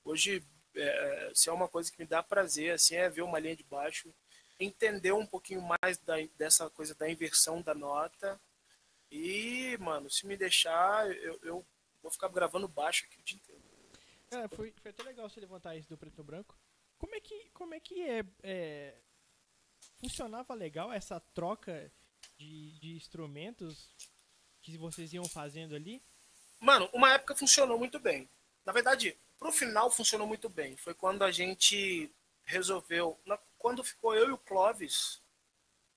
[0.03, 0.45] Hoje,
[0.75, 3.63] é, se é uma coisa que me dá prazer, assim, é ver uma linha de
[3.63, 4.13] baixo,
[4.59, 8.39] entender um pouquinho mais da, dessa coisa da inversão da nota.
[9.11, 11.65] E, mano, se me deixar, eu, eu
[12.01, 13.61] vou ficar gravando baixo aqui o dia inteiro.
[14.29, 16.55] Cara, foi, foi até legal você levantar isso do preto no branco.
[16.99, 18.95] Como é que, como é, que é, é,
[19.99, 21.91] funcionava legal essa troca
[22.37, 23.95] de, de instrumentos
[24.61, 26.03] que vocês iam fazendo ali?
[26.59, 28.29] Mano, uma época funcionou muito bem.
[28.65, 30.75] Na verdade, pro final funcionou muito bem.
[30.75, 33.17] Foi quando a gente resolveu.
[33.57, 35.21] quando ficou eu e o Clóvis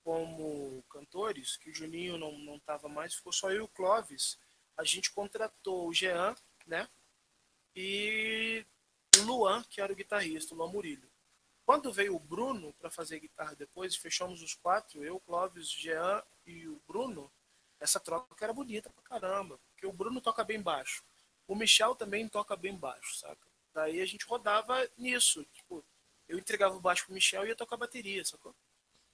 [0.05, 4.39] como cantores, que o Juninho não, não tava mais, ficou só eu e o Clóvis.
[4.77, 6.35] A gente contratou o Jean,
[6.67, 6.89] né?
[7.75, 8.65] E
[9.19, 11.11] o Luan, que era o guitarrista, o Luan Murilho.
[11.65, 16.67] Quando veio o Bruno para fazer guitarra depois, fechamos os quatro, eu, Clóvis, Jean e
[16.67, 17.31] o Bruno,
[17.79, 21.05] essa troca era bonita pra caramba, porque o Bruno toca bem baixo.
[21.47, 23.47] O Michel também toca bem baixo, saca?
[23.75, 25.85] Daí a gente rodava nisso, tipo,
[26.29, 28.55] eu entregava o baixo pro Michel e ia tocar bateria, sacou?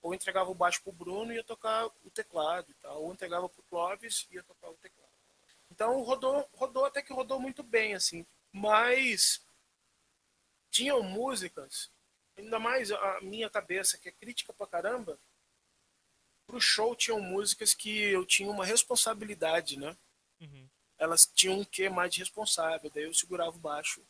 [0.01, 3.49] Ou entregava o baixo pro Bruno e ia tocar o teclado e tal, ou entregava
[3.49, 5.09] pro Clóvis e ia tocar o teclado.
[5.71, 8.27] Então rodou, rodou até que rodou muito bem, assim.
[8.53, 9.41] Mas
[10.71, 11.91] tinham músicas,
[12.37, 15.19] ainda mais a minha cabeça, que é crítica pra caramba,
[16.47, 19.97] pro show tinham músicas que eu tinha uma responsabilidade, né?
[20.41, 20.69] Uhum.
[20.97, 24.03] Elas tinham um quê mais de responsável, daí eu segurava o baixo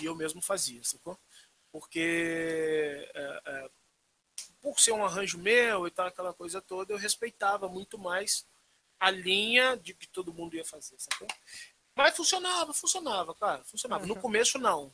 [0.00, 1.18] e eu mesmo fazia, sacou?
[1.70, 3.70] Porque é, é,
[4.60, 8.46] por ser um arranjo meu e tal, aquela coisa toda, eu respeitava muito mais
[8.98, 11.28] a linha de que todo mundo ia fazer, sacou?
[11.94, 14.04] Mas funcionava, funcionava, cara, funcionava.
[14.06, 14.20] No Aham.
[14.22, 14.92] começo, não.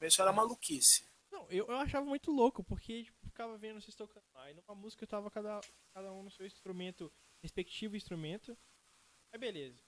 [0.00, 1.04] Começo era maluquice.
[1.30, 4.24] Não, eu, eu achava muito louco, porque tipo, ficava vendo vocês tocando.
[4.48, 5.60] E numa música eu tava cada,
[5.92, 8.56] cada um no seu instrumento, respectivo instrumento.
[9.30, 9.78] Aí beleza.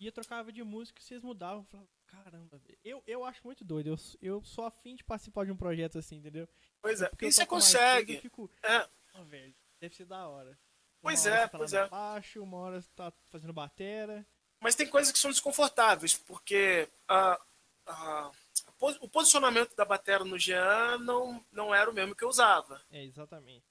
[0.00, 1.60] Ia trocava de música e vocês mudavam.
[1.62, 2.78] Eu falava, caramba, velho.
[2.82, 3.90] Eu, eu acho muito doido.
[3.90, 6.48] Eu, eu sou afim de participar de um projeto assim, entendeu?
[6.82, 8.14] Pois é, Porque eu e você consegue.
[8.16, 10.58] Eu fico, É, ó, velho, deve ser da hora.
[11.00, 11.88] Pois hora é, tá pois é.
[11.88, 14.26] baixo, uma hora você tá fazendo batera.
[14.60, 17.38] Mas tem coisas que são desconfortáveis, porque a
[17.86, 18.49] pos-
[18.80, 22.82] o posicionamento da bateria no Jean não, não era o mesmo que eu usava.
[22.90, 23.64] É, exatamente.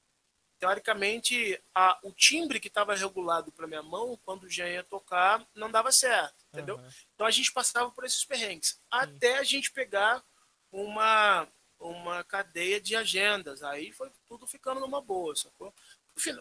[0.60, 5.47] Teoricamente, a, o timbre que estava regulado para minha mão, quando o Jean ia tocar,
[5.55, 6.78] não dava certo, entendeu?
[6.78, 6.89] Aham.
[7.16, 10.24] Então a gente passava por esses perrengues, até a gente pegar
[10.72, 11.47] uma,
[11.80, 13.64] uma cadeia de agendas.
[13.64, 15.74] Aí foi tudo ficando numa boa, sacou?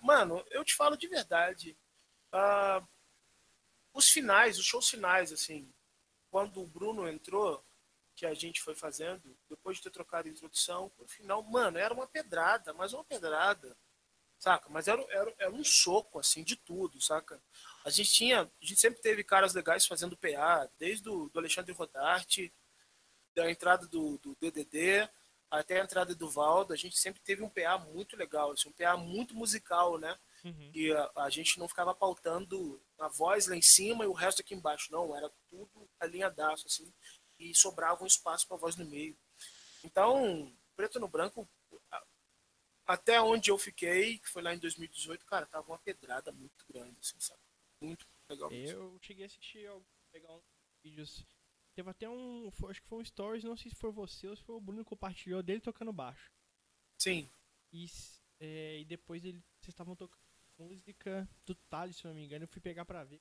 [0.03, 1.77] Mano, eu te falo de verdade.
[2.33, 2.83] ah,
[3.95, 5.73] os finais, os shows finais, assim,
[6.31, 7.64] quando o Bruno entrou,
[8.19, 11.95] que a gente foi fazendo, depois de ter trocado a introdução, no final, mano, era
[11.95, 13.77] uma pedrada, mas uma pedrada.
[14.41, 14.69] saca?
[14.69, 17.41] Mas era, era, era um soco, assim, de tudo, saca?
[17.85, 21.73] A gente tinha, a gente sempre teve caras legais fazendo PA, desde o do Alexandre
[21.73, 22.53] Rodarte,
[23.37, 25.09] da entrada do, do DDD,
[25.49, 28.73] até a entrada do Valdo, a gente sempre teve um PA muito legal, assim, um
[28.73, 30.19] PA muito musical, né?
[30.45, 30.71] Uhum.
[30.75, 34.43] E a, a, gente não ficava pautando a voz lá em cima e o resto
[34.43, 36.93] aqui embaixo, não, era tudo alinhadaço, assim,
[37.39, 39.16] e sobrava um espaço para voz no meio.
[39.84, 41.49] Então, preto no branco,
[42.86, 46.97] até onde eu fiquei, que foi lá em 2018, cara, tava uma pedrada muito grande,
[47.01, 47.41] assim, sabe?
[47.80, 48.51] Muito legal.
[48.51, 49.70] Eu cheguei a assistir,
[50.11, 50.43] pegar uns
[50.82, 51.24] vídeos.
[51.74, 54.43] Teve até um, acho que foi um stories, não sei se foi você ou se
[54.43, 56.32] foi o Bruno que compartilhou dele tocando baixo.
[56.99, 57.30] Sim.
[57.72, 57.86] E,
[58.41, 60.18] é, e depois ele, vocês estavam tocando
[60.59, 63.20] música do Thales, se não me engano, eu fui pegar pra ver.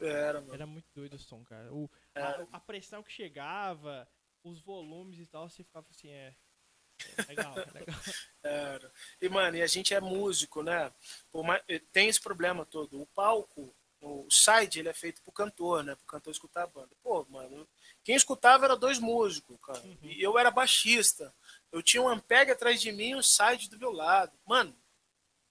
[0.00, 0.54] Era, mano.
[0.54, 1.72] Era muito doido o som, cara.
[1.72, 4.08] O, a, a, pressão que chegava,
[4.42, 6.34] os volumes e tal, você ficava assim, é.
[7.18, 7.96] é legal, é legal.
[8.42, 8.92] Era.
[9.20, 10.92] E, mano, e a gente é músico, né?
[11.92, 13.00] Tem esse problema todo.
[13.00, 15.94] O palco, o side, ele é feito pro cantor, né?
[15.94, 16.96] Pro cantor escutar a banda.
[17.02, 17.68] Pô, mano,
[18.02, 19.80] quem escutava era dois músicos, cara.
[19.80, 19.98] Uhum.
[20.02, 21.34] E eu era baixista.
[21.70, 24.32] Eu tinha um Ampeg atrás de mim e um side do meu lado.
[24.46, 24.74] Mano,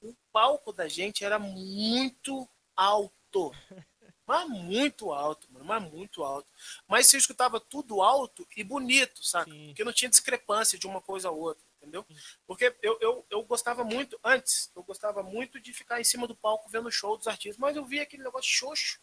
[0.02, 3.52] o palco da gente era muito alto.
[4.30, 6.48] Mas muito alto, mano, mas muito alto.
[6.88, 9.70] Mas você escutava tudo alto e bonito, sabe?
[9.70, 12.06] Porque não tinha discrepância de uma coisa a outra, entendeu?
[12.46, 16.36] Porque eu, eu, eu gostava muito, antes, eu gostava muito de ficar em cima do
[16.36, 19.02] palco vendo o show dos artistas, mas eu via aquele negócio xoxo.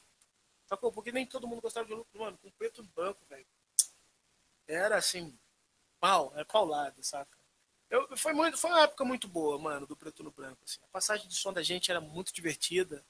[0.68, 0.92] Sacou?
[0.92, 3.46] Porque nem todo mundo gostava de mano, com preto e branco, velho.
[4.68, 5.36] Era assim,
[5.98, 7.36] pau, era paulada, saca?
[7.90, 10.60] Eu, foi, muito, foi uma época muito boa, mano, do preto no branco.
[10.64, 10.78] Assim.
[10.84, 13.04] A passagem de som da gente era muito divertida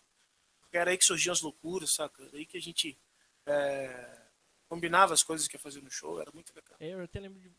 [0.76, 2.22] era aí que surgiam as loucuras, saca?
[2.22, 2.98] Era aí que a gente
[3.46, 4.20] é,
[4.68, 6.76] combinava as coisas que ia fazer no show, era muito legal.
[6.80, 7.50] É, eu até lembro de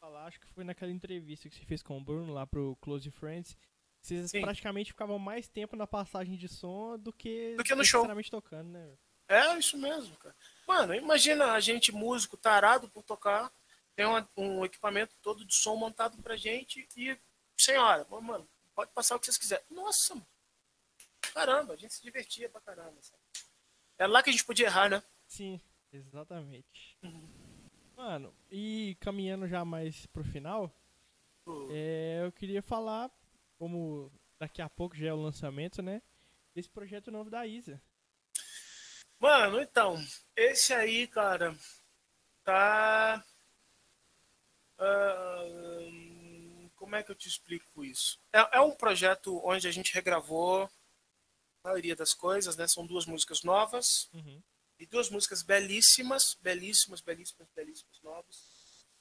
[0.00, 3.10] falar, acho que foi naquela entrevista que você fez com o Bruno lá pro Close
[3.10, 3.56] Friends.
[4.00, 4.42] Vocês Sim.
[4.42, 8.06] praticamente ficavam mais tempo na passagem de som do que, do que no show.
[8.30, 8.96] tocando, né?
[9.26, 10.36] É, isso mesmo, cara.
[10.68, 13.50] Mano, imagina a gente, músico, tarado por tocar,
[13.96, 17.18] tem um, um equipamento todo de som montado pra gente e,
[17.56, 19.64] senhora, mano, pode passar o que vocês quiserem.
[19.70, 20.33] Nossa, mano
[21.34, 23.02] caramba, a gente se divertia pra caramba.
[23.02, 23.20] Sabe?
[23.98, 25.02] Era lá que a gente podia errar, né?
[25.26, 25.60] Sim,
[25.92, 26.96] exatamente.
[27.02, 27.28] Uhum.
[27.96, 30.74] Mano, e caminhando já mais pro final,
[31.46, 31.68] uhum.
[31.70, 33.10] é, eu queria falar,
[33.58, 36.02] como daqui a pouco já é o lançamento, né?
[36.54, 37.80] Desse projeto novo da Isa.
[39.18, 39.96] Mano, então,
[40.36, 41.56] esse aí, cara,
[42.42, 43.24] tá.
[44.78, 48.20] Uh, como é que eu te explico isso?
[48.32, 50.68] É, é um projeto onde a gente regravou
[51.64, 52.68] maioria das coisas, né?
[52.68, 54.42] São duas músicas novas uhum.
[54.78, 58.44] e duas músicas belíssimas, belíssimas, belíssimas, belíssimas novas.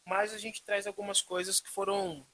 [0.06, 2.26] Mas a gente traz algumas coisas que foram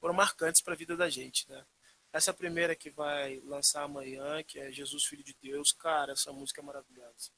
[0.00, 1.64] foram marcantes para a vida da gente, né?
[2.12, 6.60] Essa primeira que vai lançar amanhã, que é Jesus Filho de Deus, cara, essa música
[6.60, 7.30] é maravilhosa.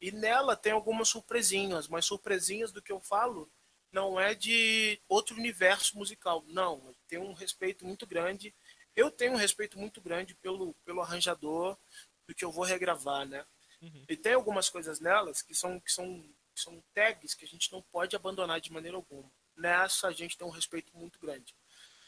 [0.00, 3.50] E nela tem algumas surpresinhas, mas surpresinhas do que eu falo
[3.90, 6.94] não é de outro universo musical, não.
[7.06, 8.54] Tem um respeito muito grande
[8.98, 11.78] eu tenho um respeito muito grande pelo, pelo arranjador
[12.26, 13.46] do que eu vou regravar, né?
[13.80, 14.04] Uhum.
[14.08, 16.20] E tem algumas coisas nelas que são, que, são,
[16.52, 19.30] que são tags que a gente não pode abandonar de maneira alguma.
[19.56, 21.54] Nessa a gente tem um respeito muito grande.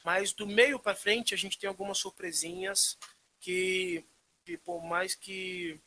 [0.04, 2.98] Mas do meio para frente a gente tem algumas surpresinhas
[3.38, 4.04] que,
[4.44, 5.80] que, por mais que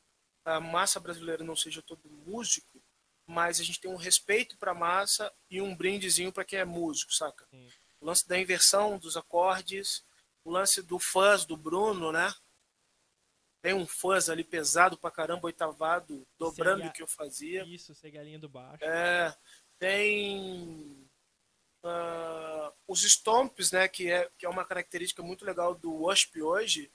[0.46, 2.82] a massa brasileira não seja todo músico,
[3.28, 6.66] mas a gente tem um respeito para a massa e um brindezinho para quem é
[6.66, 7.46] músico, saca?
[7.50, 7.70] Sim.
[8.00, 10.04] O lance da inversão dos acordes,
[10.44, 12.34] o lance do fãs do Bruno, né?
[13.62, 17.64] Tem um fãs ali pesado pra caramba, oitavado, dobrando o que eu fazia.
[17.64, 18.84] Isso, ser galinha do baixo.
[18.84, 19.34] É,
[19.80, 21.10] tem
[21.86, 23.88] uh, os stomps, né?
[23.88, 26.92] Que é, que é uma característica muito legal do Wasp hoje.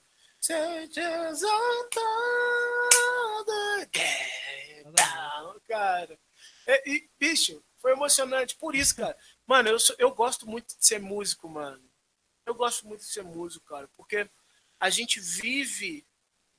[5.67, 6.19] Cara,
[6.67, 8.55] é, e, bicho, foi emocionante.
[8.55, 9.17] Por isso, cara.
[9.47, 11.88] Mano, eu, eu gosto muito de ser músico, mano
[12.49, 14.29] eu gosto muito de ser músico, cara, porque
[14.79, 16.05] a gente vive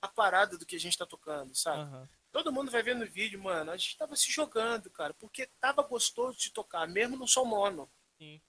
[0.00, 1.82] a parada do que a gente tá tocando, sabe?
[1.82, 2.08] Uhum.
[2.32, 3.70] Todo mundo vai vendo o vídeo, mano.
[3.70, 7.90] A gente tava se jogando, cara, porque tava gostoso de tocar, mesmo no som mono.
[8.18, 8.40] Sim.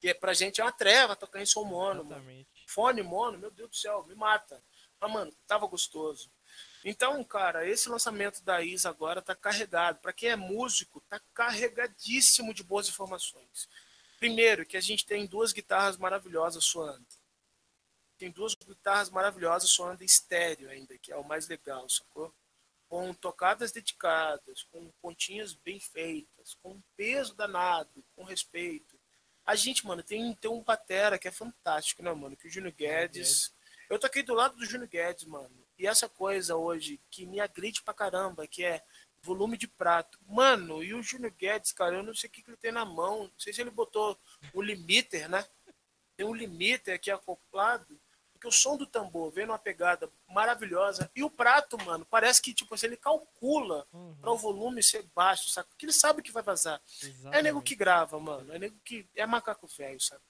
[0.00, 2.48] Que é, pra gente é uma treva tocar em som mono, Exatamente.
[2.54, 2.66] mano.
[2.66, 4.62] Fone mono, meu Deus do céu, me mata.
[5.00, 6.30] Mas, mano, tava gostoso.
[6.84, 10.00] Então, cara, esse lançamento da Isa agora tá carregado.
[10.00, 13.68] Para quem é músico, tá carregadíssimo de boas informações.
[14.18, 17.06] Primeiro, que a gente tem duas guitarras maravilhosas soando.
[18.16, 22.32] Tem duas guitarras maravilhosas soando em estéreo ainda, que é o mais legal, sacou?
[22.88, 28.98] Com tocadas dedicadas, com pontinhas bem feitas, com peso danado, com respeito.
[29.44, 32.36] A gente, mano, tem, tem um batera que é fantástico, né, mano?
[32.36, 33.52] Que o Júnior Guedes.
[33.90, 35.66] Eu toquei do lado do Júnior Guedes, mano.
[35.76, 38.82] E essa coisa hoje que me agride pra caramba, que é
[39.24, 40.18] volume de prato.
[40.28, 42.84] Mano, e o Júnior Guedes, cara, eu não sei o que, que ele tem na
[42.84, 43.24] mão.
[43.24, 44.18] Não sei se ele botou
[44.52, 45.44] o limiter, né?
[46.16, 47.98] Tem um limiter aqui acoplado.
[48.32, 51.10] Porque o som do tambor vem numa pegada maravilhosa.
[51.16, 54.14] E o prato, mano, parece que, tipo assim, ele calcula uhum.
[54.20, 55.68] para o volume ser baixo, sabe?
[55.70, 56.80] Porque ele sabe que vai vazar.
[57.02, 57.36] Exatamente.
[57.36, 58.52] É nego que grava, mano.
[58.52, 59.08] É nego que.
[59.16, 60.22] É macaco velho, sabe?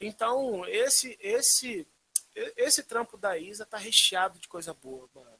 [0.00, 1.88] Então, esse, esse,
[2.34, 5.38] esse trampo da Isa tá recheado de coisa boa, mano.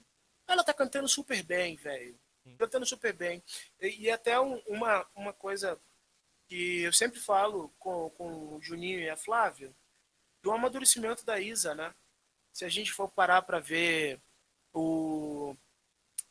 [0.49, 2.19] Ela tá cantando super bem, velho.
[2.57, 3.43] Cantando super bem.
[3.81, 5.81] E, e até um, uma, uma coisa
[6.49, 9.75] que eu sempre falo com, com o Juninho e a Flávia,
[10.43, 11.95] do amadurecimento da Isa, né?
[12.53, 14.21] Se a gente for parar para ver
[14.73, 15.57] o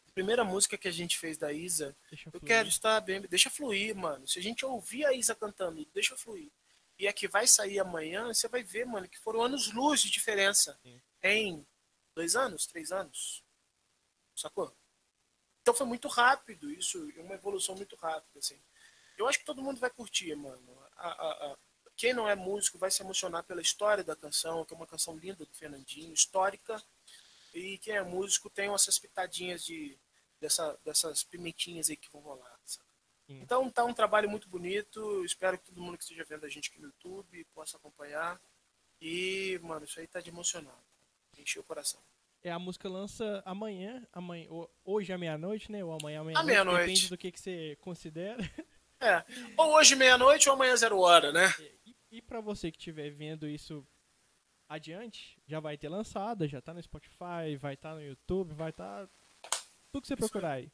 [0.07, 1.95] a primeira música que a gente fez da Isa,
[2.32, 4.26] eu quero estar bem, deixa fluir, mano.
[4.26, 6.49] Se a gente ouvir a Isa cantando, deixa fluir.
[6.97, 10.09] E a que vai sair amanhã, você vai ver, mano, que foram anos luz de
[10.09, 11.01] diferença Sim.
[11.22, 11.68] em
[12.16, 13.43] dois anos, três anos.
[14.34, 14.74] Sacou?
[15.66, 18.61] Então foi muito rápido isso, uma evolução muito rápida, assim.
[19.18, 20.80] Eu acho que todo mundo vai curtir, mano.
[20.95, 21.57] A, a, a,
[21.97, 25.18] quem não é músico vai se emocionar pela história da canção, que é uma canção
[25.18, 26.80] linda do Fernandinho, histórica.
[27.51, 29.97] E quem é músico tem essas pitadinhas de,
[30.39, 32.59] dessa, dessas pimentinhas aí que vão rolar.
[32.63, 32.88] Sabe?
[33.28, 35.26] Então tá um trabalho muito bonito.
[35.26, 38.39] Espero que todo mundo que esteja vendo a gente aqui no YouTube possa acompanhar.
[39.01, 40.80] E, mano, isso aí tá de emocionar.
[41.36, 42.03] Encheu o coração.
[42.46, 44.48] É, a música lança amanhã, amanhã
[44.84, 45.84] hoje à meia-noite, né?
[45.84, 46.46] Ou amanhã à meia-noite.
[46.46, 48.38] Meia depende do que, que você considera.
[48.98, 49.26] É.
[49.58, 51.48] Ou hoje meia-noite ou amanhã zero hora, né?
[51.86, 53.86] E, e para você que estiver vendo isso
[54.70, 58.70] adiante, já vai ter lançado, já tá no Spotify, vai estar tá no YouTube, vai
[58.70, 59.08] estar.
[59.08, 59.14] Tá...
[59.91, 60.72] Tudo que você isso procurar aí.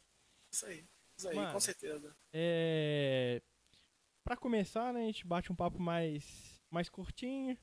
[0.54, 0.86] Isso aí.
[1.18, 2.16] Isso aí, Mano, com certeza.
[2.34, 3.42] É.
[4.26, 7.58] Pra começar, né, a gente bate um papo mais, mais curtinho.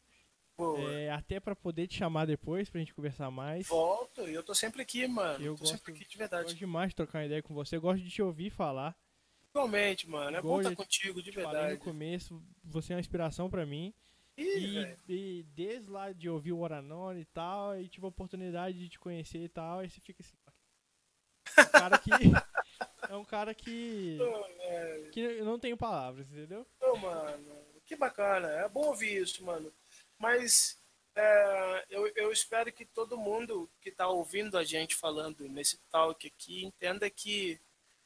[0.58, 3.68] É, até para poder te chamar depois pra gente conversar mais.
[3.68, 5.44] Volto, eu tô sempre aqui, mano.
[5.44, 6.44] Eu tô gosto, sempre aqui de verdade.
[6.44, 8.96] Gosto demais de trocar ideia com você, eu gosto de te ouvir falar.
[9.50, 10.36] Igualmente, mano.
[10.36, 11.56] É bom estar contigo, de verdade.
[11.56, 13.94] Falei no começo, você é uma inspiração para mim.
[14.36, 18.78] Ih, e, e, desde lá de ouvir o Oranone e tal, e tive a oportunidade
[18.78, 20.36] de te conhecer e tal, aí você fica assim.
[21.56, 22.10] É um cara que.
[23.10, 24.18] é um cara que.
[24.20, 26.64] Oh, que eu não tenho palavras, entendeu?
[26.80, 27.44] Oh, mano,
[27.84, 28.48] que bacana.
[28.48, 29.72] É bom ouvir isso, mano.
[30.18, 30.78] Mas
[31.14, 36.26] é, eu, eu espero que todo mundo que está ouvindo a gente falando nesse talk
[36.26, 37.60] aqui entenda que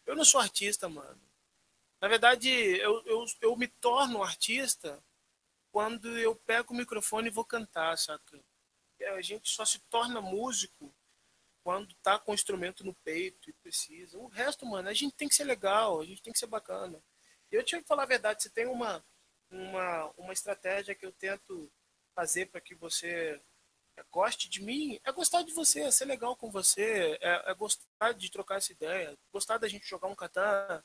[0.06, 1.20] eu não sou artista, mano.
[2.00, 5.02] Na verdade, eu, eu, eu me torno artista
[5.70, 8.42] quando eu pego o microfone e vou cantar, saca?
[9.14, 10.94] A gente só se torna músico
[11.62, 14.18] quando tá com o instrumento no peito e precisa.
[14.18, 17.02] O resto, mano, a gente tem que ser legal, a gente tem que ser bacana.
[17.50, 19.04] Eu tinha que falar a verdade, você tem uma,
[19.50, 21.70] uma, uma estratégia que eu tento
[22.14, 23.40] fazer para que você
[24.10, 28.12] goste de mim, é gostar de você, é ser legal com você, é, é gostar
[28.12, 30.84] de trocar essa ideia, gostar da gente jogar um katana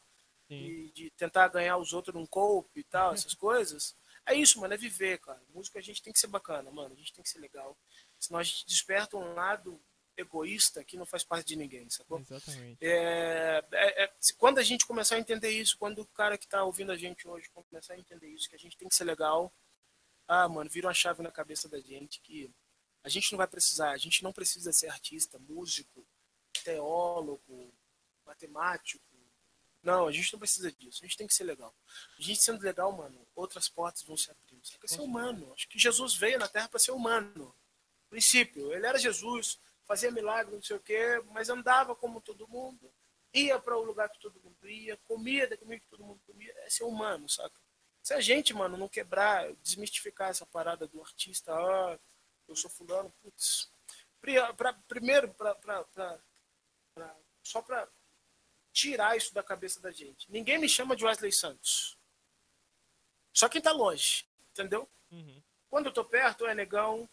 [0.49, 3.95] e de tentar ganhar os outros num cope e tal, essas coisas.
[4.25, 5.41] É isso, mano, é viver, cara.
[5.53, 7.77] Música a gente tem que ser bacana, mano, a gente tem que ser legal.
[8.19, 9.81] Senão a gente desperta um lado
[10.17, 12.19] egoísta que não faz parte de ninguém, sacou?
[12.19, 12.77] Exatamente.
[12.81, 16.63] É, é, é, quando a gente começar a entender isso, quando o cara que está
[16.63, 19.53] ouvindo a gente hoje começar a entender isso, que a gente tem que ser legal,
[20.27, 22.53] ah, mano, vira uma chave na cabeça da gente que
[23.03, 26.05] a gente não vai precisar, a gente não precisa ser artista, músico,
[26.63, 27.73] teólogo,
[28.25, 29.05] matemático.
[29.81, 30.99] Não, a gente não precisa disso.
[31.01, 31.73] A gente tem que ser legal.
[32.19, 34.59] A gente sendo legal, mano, outras portas vão se abrir.
[34.61, 35.53] Você tem que ser humano.
[35.53, 37.55] Acho que Jesus veio na Terra para ser humano.
[38.09, 42.91] Princípio, ele era Jesus, fazia milagre, não sei o quê, mas andava como todo mundo,
[43.33, 46.53] ia para o lugar que todo mundo ia, comia da comida que todo mundo comia.
[46.57, 47.59] É ser humano, saca?
[48.07, 51.99] Se a gente, mano, não quebrar, desmistificar essa parada do artista, ah,
[52.47, 53.69] eu sou fulano, putz.
[54.21, 56.17] Pra, pra, primeiro, pra, pra, pra,
[56.95, 57.85] pra só para
[58.71, 60.31] tirar isso da cabeça da gente.
[60.31, 61.97] Ninguém me chama de Wesley Santos.
[63.33, 64.89] Só quem tá longe, entendeu?
[65.11, 65.43] Uhum.
[65.69, 67.09] Quando eu tô perto, ou é negão,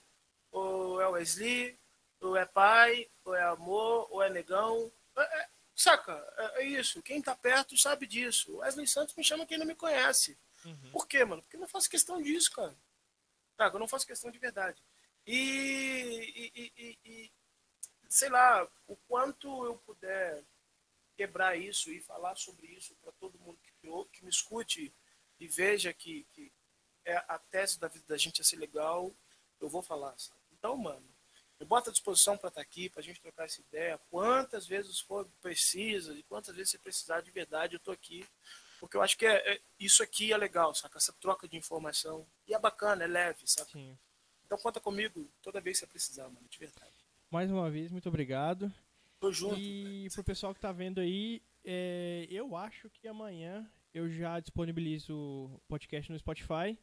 [0.52, 1.76] ou é Wesley,
[2.20, 4.92] ou é pai, ou é amor, ou é negão.
[5.16, 6.12] É, é, saca?
[6.36, 7.02] É, é, isso.
[7.02, 8.58] Quem tá perto sabe disso.
[8.58, 10.38] Wesley Santos me chama quem não me conhece.
[10.64, 10.90] Uhum.
[10.92, 11.42] Por quê, mano?
[11.42, 12.76] Porque eu não faço questão disso, cara.
[13.56, 14.82] Tá, eu não faço questão de verdade.
[15.26, 17.32] E, e, e, e,
[18.08, 20.44] sei lá, o quanto eu puder
[21.16, 23.72] quebrar isso e falar sobre isso para todo mundo que,
[24.12, 24.92] que me escute
[25.38, 26.52] e veja que, que
[27.04, 29.14] é a tese da vida da gente é ser legal,
[29.60, 30.16] eu vou falar.
[30.18, 30.40] Sabe?
[30.52, 31.06] Então, mano,
[31.60, 34.00] eu boto à disposição para estar tá aqui, para a gente trocar essa ideia.
[34.10, 38.26] Quantas vezes for precisa, e quantas vezes você precisar de verdade, eu tô aqui
[38.84, 40.98] Porque eu acho que é, é, isso aqui é legal, saca?
[40.98, 42.26] Essa troca de informação.
[42.46, 43.70] E é bacana, é leve, saca?
[43.70, 43.96] Sim.
[44.44, 46.92] Então conta comigo toda vez que você precisar, mano, de verdade.
[47.30, 48.72] Mais uma vez, muito obrigado.
[49.18, 49.56] Tô junto.
[49.58, 55.14] E pro pessoal que tá vendo aí, é, eu acho que amanhã eu já disponibilizo
[55.14, 56.78] o podcast no Spotify.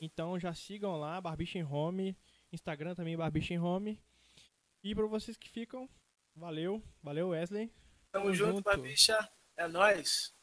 [0.00, 2.16] Então já sigam lá, Barbicha em Home.
[2.50, 4.00] Instagram também, Barbicha em Home.
[4.82, 5.88] E pra vocês que ficam,
[6.34, 6.82] valeu.
[7.02, 7.70] Valeu, Wesley.
[8.10, 9.28] Tamo, junto, Barbicha.
[9.56, 10.34] É nóis.